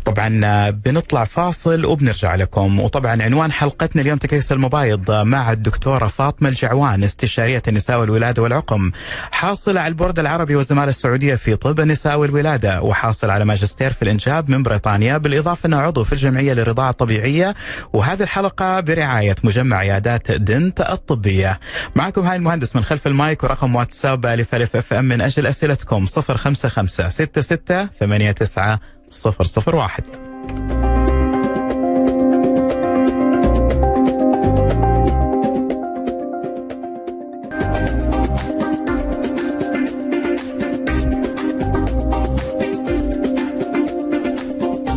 [0.05, 2.79] طبعا آه، بنطلع فاصل وبنرجع لكم.
[2.79, 8.91] وطبعا عنوان حلقتنا اليوم تكيس المبايض مع الدكتورة فاطمة الجعوان استشارية النساء والولادة والعقم.
[9.31, 12.81] حاصلة على البورد العربي والزمالة السعودية في طب النساء والولادة.
[12.81, 17.55] وحاصل على ماجستير في الإنجاب من بريطانيا بالإضافة انها عضو في الجمعية للرضاعة الطبيعية.
[17.93, 21.59] وهذه الحلقة برعاية مجمع عيادات دنت الطبية.
[21.95, 26.05] معكم هاني المهندس من خلف المايك ورقم واتساب ألف ألف FM من أجل أسئلتكم.
[26.05, 27.89] 055 66
[28.31, 28.77] 89
[29.11, 30.03] صفر صفر واحد.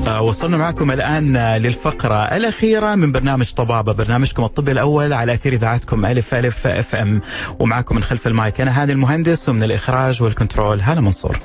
[0.07, 6.07] آه، وصلنا معكم الآن للفقرة الأخيرة من برنامج طبابة برنامجكم الطبي الأول على أثير إذاعتكم
[6.07, 7.21] ألف ألف FM.
[7.59, 11.39] ومعكم من خلف المايك أنا هاني المهندس ومن الإخراج وال control هالة منصور.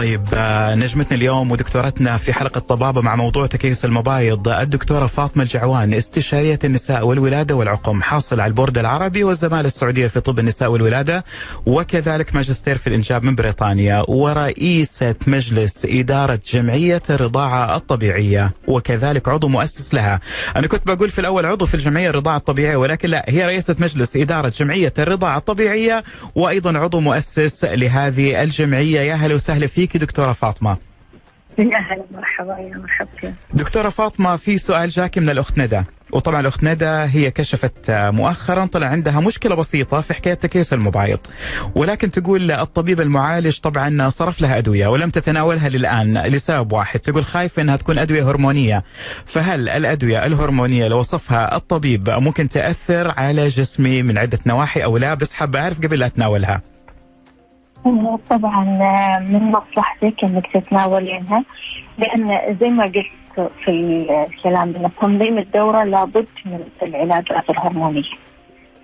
[0.00, 5.94] طيب آه، نجمتنا اليوم ودكتورتنا في حلقة طبابة مع موضوع تكيس المبايض الدكتورة فاطمة الجعوان
[5.94, 11.24] استشارية النساء والولادة والعقم حاصل على البورد العربي والزمالة السعودية في طب النساء والولادة
[11.66, 19.94] وكذلك ماجستير في الإنجاب من بريطانيا ورئيسة مجلس إدارة جمعية الرضاعة الطبيعية وكذلك عضو مؤسس
[19.94, 20.20] لها.
[20.56, 24.16] أنا كنت بقول في الأول عضو في الجمعية الرضاعة الطبيعية ولكن لا هي رئيسة مجلس
[24.16, 29.00] إدارة جمعية الرضاعة الطبيعية وأيضا عضو مؤسس لهذه الجمعية.
[29.00, 30.76] يا هلا وسهلا فيك دكتورة فاطمة.
[31.58, 35.82] يا هلا مرحبا يا مرحبا دكتورة فاطمة في سؤال جاكي من الأخت ندى.
[36.12, 41.18] وطبعا الأخت ندى هي كشفت مؤخرا طلع عندها مشكلة بسيطة في حكاية تكيس المبايض
[41.74, 47.00] ولكن تقول الطبيب المعالج طبعا صرف لها أدوية ولم تتناولها للآن لسبب واحد.
[47.00, 48.84] تقول خايفة أنها تكون أدوية هرمونية.
[49.24, 55.14] فهل الأدوية الهرمونية لو وصفها الطبيب ممكن تأثر على جسمي من عدة نواحي أو لا؟
[55.14, 56.60] بس حابة أعرف قبل لا
[57.86, 61.44] أتناولها طبعا آه، من مصلحتك إنك تتناولينها
[61.98, 63.70] لأن زي ما قلت في
[64.28, 68.02] الكلام ان تنظيم الدورة لابد من العلاجات الهرمونيه.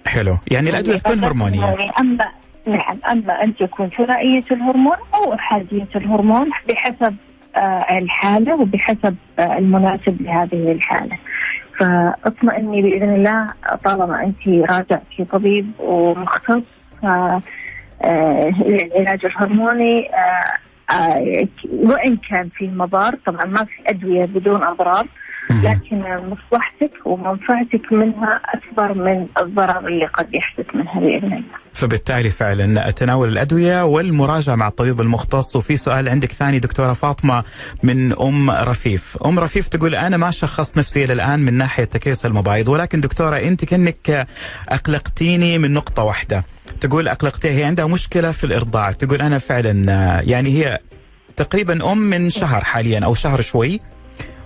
[0.07, 0.39] حلو.
[0.51, 1.61] يعني الأدوية تكون هرمونية.
[1.61, 2.29] يعني أما
[2.67, 7.17] نعم أما أن تكون ثنائية الهرمون أو احاديه الهرمون بحسب
[7.57, 11.19] آه، الحالة وبحسب آه، المناسب لهذه الحالة.
[11.79, 13.53] فاطمئني بإذن الله
[13.85, 16.63] طالما أنت راجعتي طبيب ومختص
[18.67, 20.09] للعلاج الهرموني
[21.73, 25.07] وإن كان في مضار طبعا ما في أدوية بدون أضرار
[25.51, 31.43] لكن مصلحتك ومنفعتك منها أكبر من الضرر اللي قد يحدث منها باذن الله.
[31.73, 37.45] فبالتالي فعلا تناول الأدوية والمراجعة مع الطبيب المختص وفي سؤال عندك ثاني دكتورة فاطمة
[37.83, 42.27] من أم رفيف، أم رفيف تقول أنا ما شخصت نفسي إلى الآن من ناحية تكيس
[42.27, 44.27] المبايض ولكن دكتورة أنت كأنك
[44.69, 46.45] أقلقتيني من نقطة واحدة.
[46.81, 49.73] تقول أقلقتيها هي عندها مشكلة في الإرضاع، تقول أنا فعلا
[50.27, 50.79] يعني هي
[51.37, 53.81] تقريبا أم من شهر حاليا أو شهر شوي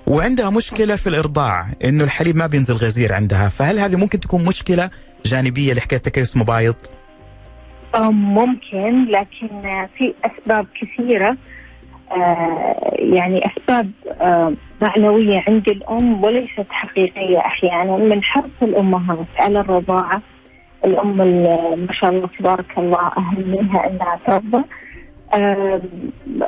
[0.06, 3.48] وعندها مشكلة في الإرضاع إنه الحليب ما بينزل غزير عندها.
[3.48, 4.90] فهل هذه ممكن تكون مشكلة
[5.26, 6.74] جانبية لحكايه تكيس مبايض
[8.10, 11.36] ممكن لكن في أسباب كثيرة.
[12.12, 14.52] آه، يعني أسباب آه،
[14.82, 17.96] معنوية عند الأم وليست حقيقية أحيانا.
[17.96, 20.22] من حرص الأمهات على الرضاعة
[20.84, 21.16] الأم
[21.86, 24.62] ما شاء الله تبارك الله اهم منها إنها ترضع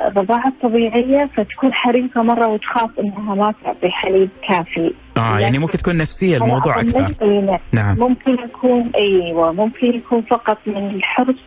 [0.07, 4.93] الرضاعة الطبيعية فتكون حريصة مرة وتخاف إنها ما تعطي حليب كافي.
[5.17, 7.15] آه يعني ممكن تكون نفسية الموضوع أكثر.
[7.21, 7.59] نعم.
[7.71, 7.99] نعم.
[7.99, 11.39] ممكن يكون أيوه ممكن يكون فقط من الحرص.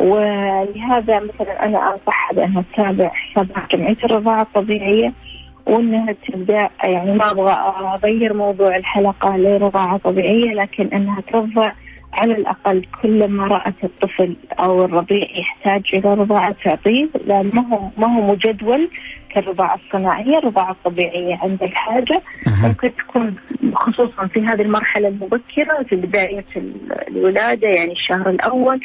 [0.00, 5.12] ولهذا مثلا أنا انصحها بأنها تتابع حسابات جمعية الرضاعة الطبيعية
[5.66, 7.52] وأنها تبدأ يعني ما أبغى
[7.94, 11.72] أغير موضوع الحلقة لرضاعة طبيعية لكن أنها ترضع
[12.12, 18.16] على الأقل كلما رأت الطفل أو الرضيع يحتاج إلى رضاعة تعطيه لأن ما هو ما
[18.16, 18.88] هو مجدول
[19.34, 22.22] كالرضاعة الصناعية الرضاعة الطبيعية عند الحاجة
[22.62, 23.34] ممكن تكون
[23.74, 26.44] خصوصا في هذه المرحلة المبكرة في بداية
[27.08, 28.80] الولادة يعني الشهر الأول.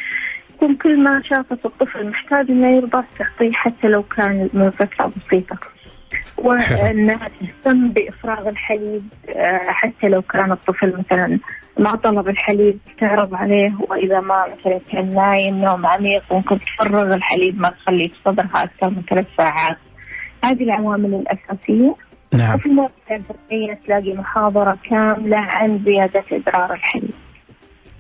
[0.56, 5.58] يكون كل ما شافت الطفل محتاج إنه يرضع تعطيه حتى لو كان من فترة بسيطة.
[6.38, 11.40] وإنها تهتم بإفراغ الحليب آه، حتى لو كان الطفل مثلا
[11.80, 17.60] ما طلب الحليب تعرض عليه وإذا ما مثلا كان نايم نوم عميق ممكن تفرغ الحليب
[17.60, 19.78] ما تخليه في صدرها أكثر من ثلاث ساعات.
[20.44, 21.96] هذه العوامل الأساسية.
[22.34, 22.56] نعم.
[22.56, 22.70] وفي
[23.12, 27.14] الفرعية تلاقي محاضرة كاملة عن زيادة إدرار الحليب.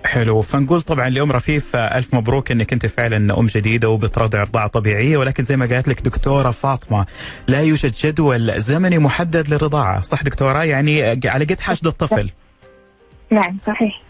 [0.05, 5.17] حلو فنقول طبعا لأم رفيف ألف مبروك أنك أنت فعلا أم جديدة وبترضع رضاعة طبيعية
[5.17, 7.05] ولكن زي ما قالت لك دكتورة فاطمة
[7.47, 12.30] لا يوجد جدول زمني محدد للرضاعة صح دكتورة يعني على قد حاجة الطفل
[13.32, 14.01] نعم صحيح.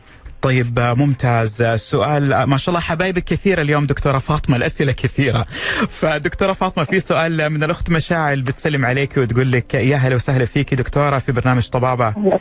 [0.41, 1.63] طيب ممتاز.
[1.63, 5.45] سؤال ما شاء الله حبايبك كثيرة اليوم دكتورة فاطمة الأسئلة كثيرة.
[5.89, 10.74] فدكتورة فاطمة في سؤال من الأخت مشاعل بتسلم عليك وتقول لك يا هلا وسهلا فيك
[10.74, 12.39] دكتورة في برنامج طبابة.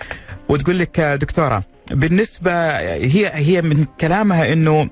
[0.48, 4.90] وتقول لك دكتورة بالنسبة هي هي من كلامها أنه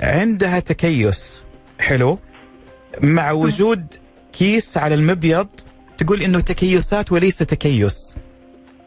[0.00, 1.44] عندها تكيس.
[1.78, 2.18] حلو؟
[3.00, 3.86] مع وجود
[4.32, 5.48] كيس على المبيض
[5.98, 8.16] تقول إنه تكيسات وليس تكيس.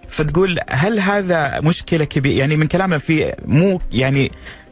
[0.09, 4.31] فتقول هل هذا مشكلة كبيرة؟ يعني من كلامنا في مو يعني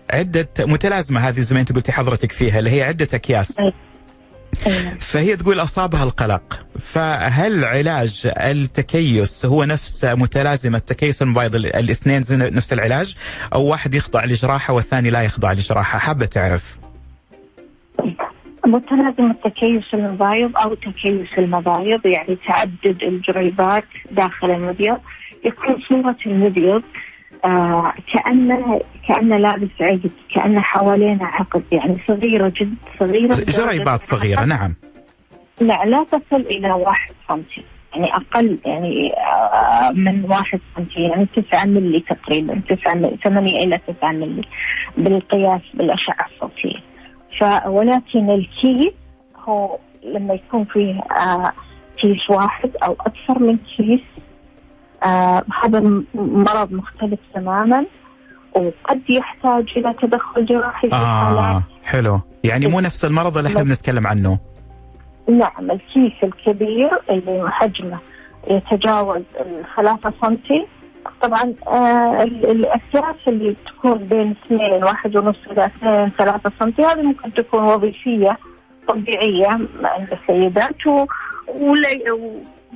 [0.09, 3.61] عدة متلازمة هذه زي ما انت قلتي حضرتك فيها اللي هي عدة أكياس.
[4.99, 6.65] فهي تقول أصابها القلق.
[6.79, 13.15] فهل علاج التكيس هو نفس متلازمة تكيس المبايض الاثنين نفس العلاج؟
[13.53, 16.79] أو واحد يخضع لجراحة والثاني لا يخضع لجراحة؟ حابة تعرف.
[18.65, 24.97] متلازمة التكيس المبايض أو تكيس المبايض يعني تعدد الجريبات داخل المبيض.
[25.45, 26.83] يكون صورة المبيض
[27.45, 34.75] آه كأنه كأنه لابس عقد كأنه حوالينا عقد يعني صغيرة جد صغيرة جريبات صغيرة نعم.
[35.61, 37.63] لا لا تصل إلى واحد سنتي
[37.93, 43.79] يعني أقل يعني آه من واحد سنتي يعني تسعة ملي تقريبا تسعة ملي ثمانية إلى
[43.87, 44.41] تسعة ملي
[44.97, 46.79] بالقياس بالأشعة الصوتية.
[47.65, 48.93] ولكن الكيس
[49.37, 51.51] هو لما يكون فيه آه
[51.97, 54.01] كيس واحد أو أكثر من كيس
[55.05, 57.85] آه هذا مرض مختلف تماما
[58.55, 62.19] وقد يحتاج إلى تدخل جراحي في آه حالات حلو.
[62.43, 64.39] يعني مو نفس المرض اللي إحنا بنتكلم عنه.
[65.29, 67.99] نعم الكيس الكبير اللي حجمه
[68.49, 70.67] يتجاوز الثلاثة سنتي
[71.21, 77.33] طبعا آه الأكياس اللي تكون بين اثنين واحد ونص إلى اثنين ثلاثة سنتي هذه ممكن
[77.33, 78.37] تكون وظيفية
[78.87, 79.47] طبيعية
[79.83, 80.87] عند السيدات
[81.47, 81.87] ولا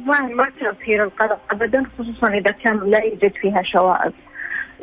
[0.06, 4.14] ما ما تأثير القلق أبدا خصوصا إذا كان لا يوجد فيها شوائب.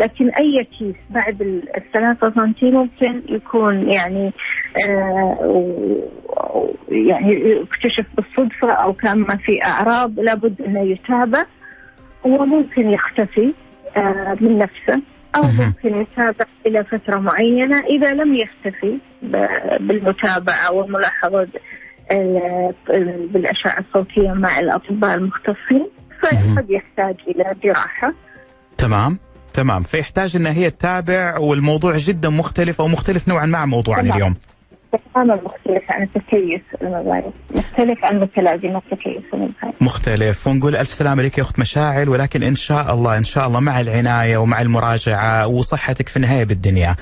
[0.01, 4.33] لكن أي كيس بعد الثلاثة سنتي ممكن يكون يعني
[4.89, 5.95] آه
[6.89, 11.45] يعني اكتشف بالصدفة أو كان ما في أعراض لابد أنه يتابع.
[12.25, 13.55] وممكن يختفي
[13.97, 15.03] آه من نفسه
[15.37, 17.81] أو ممكن يتابع إلى فترة معينة.
[17.81, 18.99] إذا لم يختفي
[19.81, 21.49] بالمتابعة والملاحظة
[23.33, 25.87] بالأشعة الصوتية مع الأطباء المختصين
[26.23, 28.13] فقد يحتاج إلى جراحة.
[28.79, 29.19] تمام
[29.55, 29.83] تمام.
[29.83, 34.37] فيحتاج إن هي تتابع والموضوع جدا مختلف أو مختلف نوعا ما عن موضوعنا اليوم.
[34.95, 36.09] مختلف عن
[37.55, 38.83] مختلف عن متلازمة
[39.81, 40.47] مختلف.
[40.47, 43.81] ونقول ألف سلامة لك يا أخت مشاعل ولكن إن شاء الله إن شاء الله مع
[43.81, 46.97] العناية ومع المراجعة وصحتك في النهاية بالدنيا.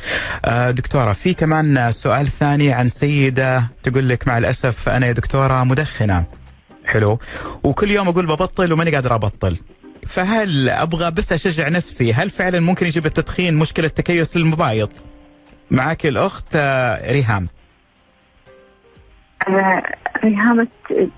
[0.45, 5.65] آه، دكتورة في كمان سؤال ثاني عن سيدة تقول لك مع الأسف أنا يا دكتورة
[5.65, 6.25] مدخنة.
[6.87, 7.19] حلو.
[7.65, 9.57] وكل يوم أقول ببطل وماني قادر أبطل.
[10.07, 14.91] فهل أبغى بس أشجع نفسي؟ هل فعلا ممكن يجيب التدخين مشكلة تكيس للمبايض؟
[15.71, 17.49] معك الأخت آه، ريهام.
[20.25, 20.69] رهامة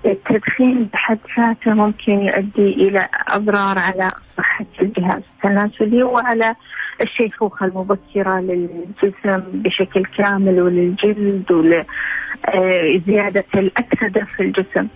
[0.05, 6.55] التدخين بحد ذاته ممكن يؤدي إلى أضرار على صحة الجهاز التناسلي وعلى
[7.01, 14.87] الشيخوخة المبكرة للجسم بشكل كامل وللجلد ولزيادة الأكسدة في الجسم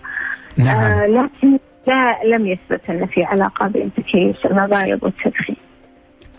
[0.58, 0.76] نعم.
[0.76, 5.56] آه لكن لا لم يثبت أن في علاقة بين تكيس المبايض والتدخين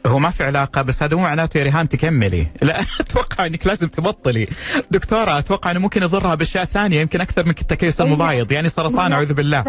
[0.08, 3.88] هو ما في علاقة بس هذا مو معناته يا ريهام تكملي، لا أتوقع إنك لازم
[3.88, 4.47] تبطلي.
[4.91, 9.34] دكتورة أتوقع إنه ممكن يضرها بأشياء ثانية يمكن أكثر من التكيس المبايض، يعني سرطان أعوذ
[9.34, 9.66] بالله.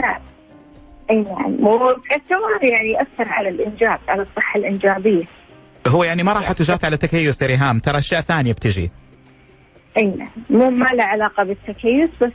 [1.11, 5.24] اي نعم، وكمان يعني ياثر على الإنجاب، على الصحة الإنجابية.
[5.87, 8.91] هو يعني ما راح تجات على تكيس يا ريهام، ترى أشياء ثانية بتجي.
[9.97, 12.33] اي نعم، مو ما له علاقة بالتكيس بس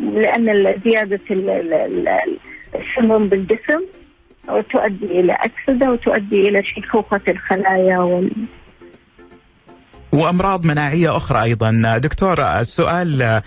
[0.00, 1.20] لأن زيادة
[2.74, 3.80] السموم بالجسم
[4.48, 8.30] وتؤدي إلى أكسدة وتؤدي إلى شيخوخة الخلايا وال...
[10.12, 13.42] وأمراض مناعية أخرى أيضا دكتور السؤال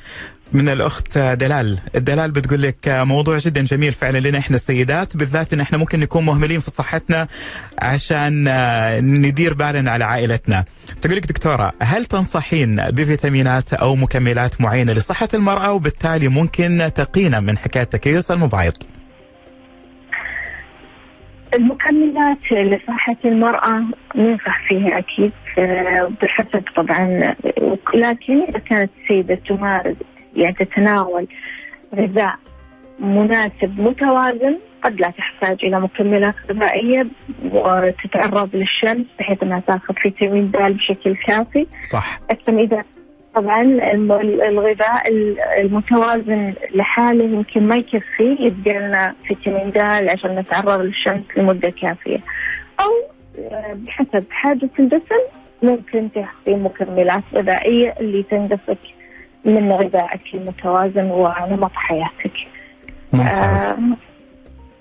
[0.53, 5.59] من الأخت دلال، دلال بتقول لك موضوع جدا جميل فعلا لنا إحنا السيدات بالذات إن
[5.59, 7.27] إحنا ممكن نكون مهملين في صحتنا
[7.79, 8.43] عشان
[9.21, 10.65] ندير بالنا على عائلتنا.
[11.01, 17.57] تقول لك دكتورة هل تنصحين بفيتامينات أو مكملات معينة لصحة المرأة وبالتالي ممكن تقينا من
[17.57, 18.73] حكاية تكيس المبايض؟
[21.55, 23.83] المكملات لصحة المرأة
[24.15, 27.35] ننصح فيها أكيد آه، بحسب طبعا
[27.93, 29.95] لكن إذا كانت السيدة تمارس
[30.35, 31.27] يعني تتناول
[31.95, 32.35] غذاء
[32.99, 37.07] مناسب متوازن قد لا تحتاج إلى مكملات غذائية
[37.51, 41.67] وتتعرض للشمس بحيث أنها تأخذ فيتامين د بشكل كافي.
[41.81, 42.19] صح.
[42.31, 42.83] لكن إذا
[43.35, 43.61] طبعا
[44.47, 45.03] الغذاء
[45.59, 52.19] المتوازن لحاله يمكن ما يكفي يبقى لنا فيتامين د عشان نتعرض للشمس لمدة كافية
[52.79, 52.91] أو
[53.51, 55.21] آه، بحسب حاجة الجسم
[55.63, 58.77] ممكن تاخذي مكملات غذائية اللي تنقصك
[59.45, 62.33] من غذائك المتوازن ونمط حياتك.
[63.13, 63.71] ممتاز.
[63.71, 63.77] آه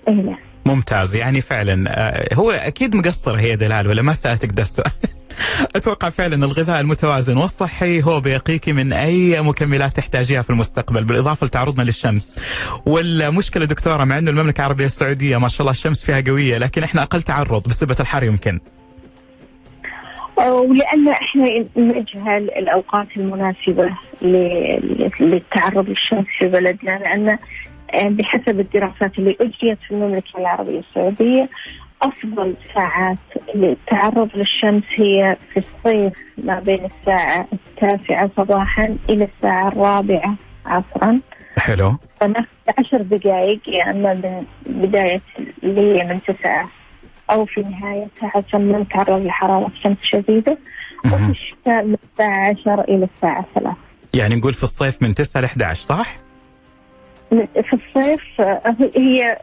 [0.07, 0.39] إيه.
[0.65, 1.15] ممتاز.
[1.15, 4.91] يعني فعلا آه، هو أكيد مقصر هي دلال ولا ما سألتك ده السؤال؟
[5.75, 11.83] أتوقع فعلا الغذاء المتوازن والصحي هو بيقيك من أي مكملات تحتاجيها في المستقبل بالإضافة لتعرضنا
[11.83, 12.39] للشمس.
[12.85, 17.03] والمشكلة دكتورة مع إنه المملكة العربية السعودية ما شاء الله الشمس فيها قوية لكن إحنا
[17.03, 18.59] أقل تعرض بسبة الحر يمكن.
[20.37, 23.89] ولان إحنا نجهل الأوقات المناسبة
[25.19, 27.37] للتعرض للشمس في بلدنا لأن
[28.01, 31.49] بحسب الدراسات اللي أجريت في المملكة العربية السعودية
[32.01, 33.17] أفضل ساعات
[33.55, 40.35] للتعرض للشمس هي في الصيف ما بين الساعة التاسعة صباحا إلى الساعة الرابعة
[40.65, 41.19] عصرا.
[41.57, 41.97] حلو.
[42.19, 45.21] فناخذ عشر دقائق يا إما من بداية
[45.63, 46.69] اللي هي من تسعة
[47.31, 50.57] أو في نهايتها عشان ما نتعرض لحرارة شمس شديدة.
[51.05, 53.75] وفي الشتاء من الساعة 10 إلى الساعة 3
[54.13, 56.15] يعني نقول في الصيف من 9 ل 11 صح؟
[57.41, 58.41] في الصيف
[58.97, 59.37] هي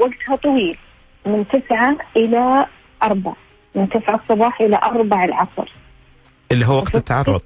[0.00, 0.78] وقتها طويل
[1.26, 2.66] من تسعة إلى
[3.02, 3.36] أربعة
[3.74, 5.72] من تسعة الصباح إلى أربع العصر.
[6.52, 7.40] اللي هو وقت التعرض.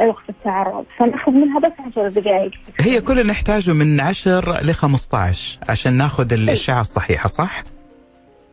[0.00, 0.84] وقت التعرض.
[0.98, 2.50] فناخذ منها بس 10 دقائق.
[2.80, 7.62] هي كل اللي نحتاجه من 10 ل 15 عشان ناخذ الاشعه الصحيحة صح؟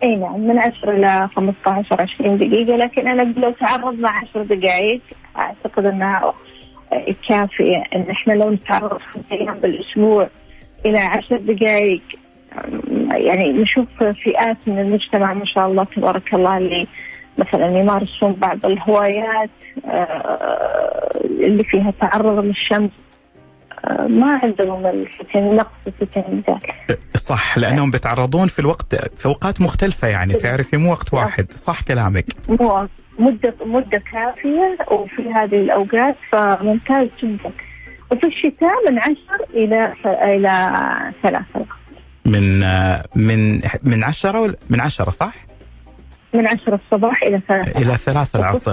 [0.04, 5.02] اي نعم من 10 إلى 15 20 دقيقة لكن أنا لو تعرضنا 10 دقائق
[5.38, 6.34] أعتقد إنها
[7.28, 10.30] كافيه إن إحنا لو نتعرض خمس أيام بالأسبوع
[10.86, 12.02] إلى 10 دقائق
[13.12, 16.88] يعني نشوف فئات من المجتمع ما شاء الله تبارك الله اللي
[17.38, 19.50] مثلا يمارسون بعض الهوايات
[19.86, 22.90] آه، اللي فيها تعرض للشمس.
[23.86, 26.44] آه، ما عندهم الفيتامين نقص الفيتامين
[27.16, 31.52] صح لأنهم بيتعرضون في الوقت في أوقات مختلفة يعني تعرفي مو وقت واحد.
[31.52, 32.26] صح كلامك.
[32.50, 32.88] مو
[33.20, 37.52] مده مدة كافية وفي هذه الأوقات فممتاز جدا.
[38.12, 40.74] وفي الشتاء من عشر إلى إلى
[41.24, 41.66] ثلاثة.
[42.26, 42.60] من
[43.16, 45.34] من من 10 من 10 صح؟
[46.34, 48.72] من 10 الصباح إلى 3 إلى 3 العصر.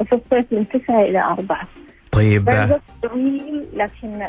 [0.00, 1.68] وفي الصيف من 9 إلى 4
[2.12, 2.70] طيب.
[3.02, 4.26] طويل لكن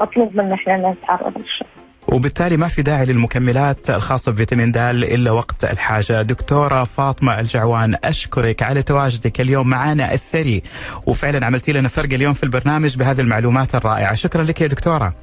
[0.00, 1.68] مطلوب منا إحنا نتعرض للشمس
[2.12, 6.22] وبالتالي ما في داعي للمكملات الخاصة بفيتامين د إلا وقت الحاجة.
[6.22, 10.62] دكتورة فاطمة الجعوان أشكرك على تواجدك اليوم معنا الثري.
[11.06, 14.14] وفعلا عملتي لنا فرق اليوم في البرنامج بهذه المعلومات الرائعة.
[14.14, 15.14] شكرا لك يا دكتورة.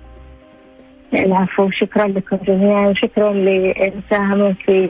[1.14, 4.90] العفو شكرا لكم جميعا وشكرا لمساهمة في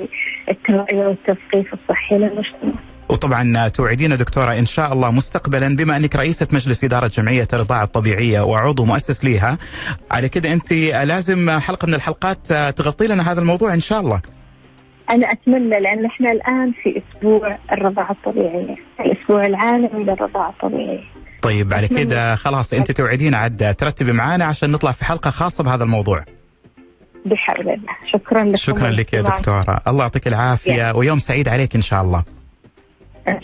[0.49, 2.73] التوعية والتثقيف الصحي للمجتمع.
[3.09, 8.41] وطبعا توعدينا دكتورة إن شاء الله مستقبلا بما أنك رئيسة مجلس إدارة جمعية الرضاعة الطبيعية
[8.41, 9.57] وعضو مؤسس ليها.
[10.11, 14.21] على كده أنت لازم حلقة من الحلقات تغطي لنا هذا الموضوع إن شاء الله.
[15.09, 21.03] أنا أتمنى لأن إحنا الآن في أسبوع الرضاعة الطبيعية الأسبوع العالمي للرضاعة الطبيعية
[21.41, 25.83] طيب على كده خلاص أنت توعدينا عاد ترتبي معانا عشان نطلع في حلقة خاصة بهذا
[25.83, 26.23] الموضوع.
[27.25, 27.93] بحول الله.
[28.13, 29.81] شكرا لك شكرا لك يا دكتورة.
[29.87, 32.23] الله يعطيك العافية ويوم سعيد عليك إن شاء الله.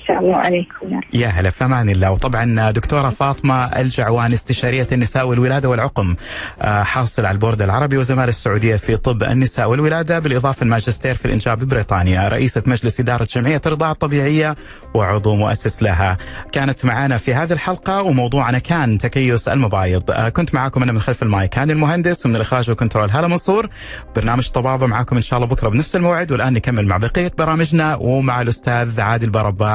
[0.10, 1.00] الله عليكم.
[1.14, 2.12] يا هلا في أمان الله.
[2.12, 6.16] وطبعا دكتورة فاطمة الجعوان استشارية النساء والولادة والعقم
[6.62, 11.60] آه، حاصل على البورد العربي وزمالة السعودية في طب النساء والولادة بالإضافة الماجستير في الانجاب
[11.60, 12.28] ببريطانيا.
[12.28, 14.56] رئيسة مجلس إدارة جمعية الرضاعة الطبيعية
[14.94, 16.18] وعضو مؤسس لها.
[16.52, 20.12] كانت معنا في هذه الحلقة وموضوعنا كان تكيس المبايض.
[20.12, 23.70] آه، كنت معاكم أنا من خلف المايك كان المهندس ومن الإخراج وال control هلا منصور.
[24.16, 28.42] برنامج طبابه معاكم إن شاء الله بكرة بنفس الموعد والآن نكمل مع بقية برامجنا ومع
[28.42, 29.73] الأستاذ عادل بربا.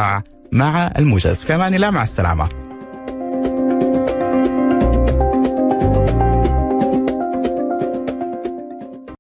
[0.53, 1.45] مع الموجز.
[1.45, 2.68] في أمان الله مع السلامة.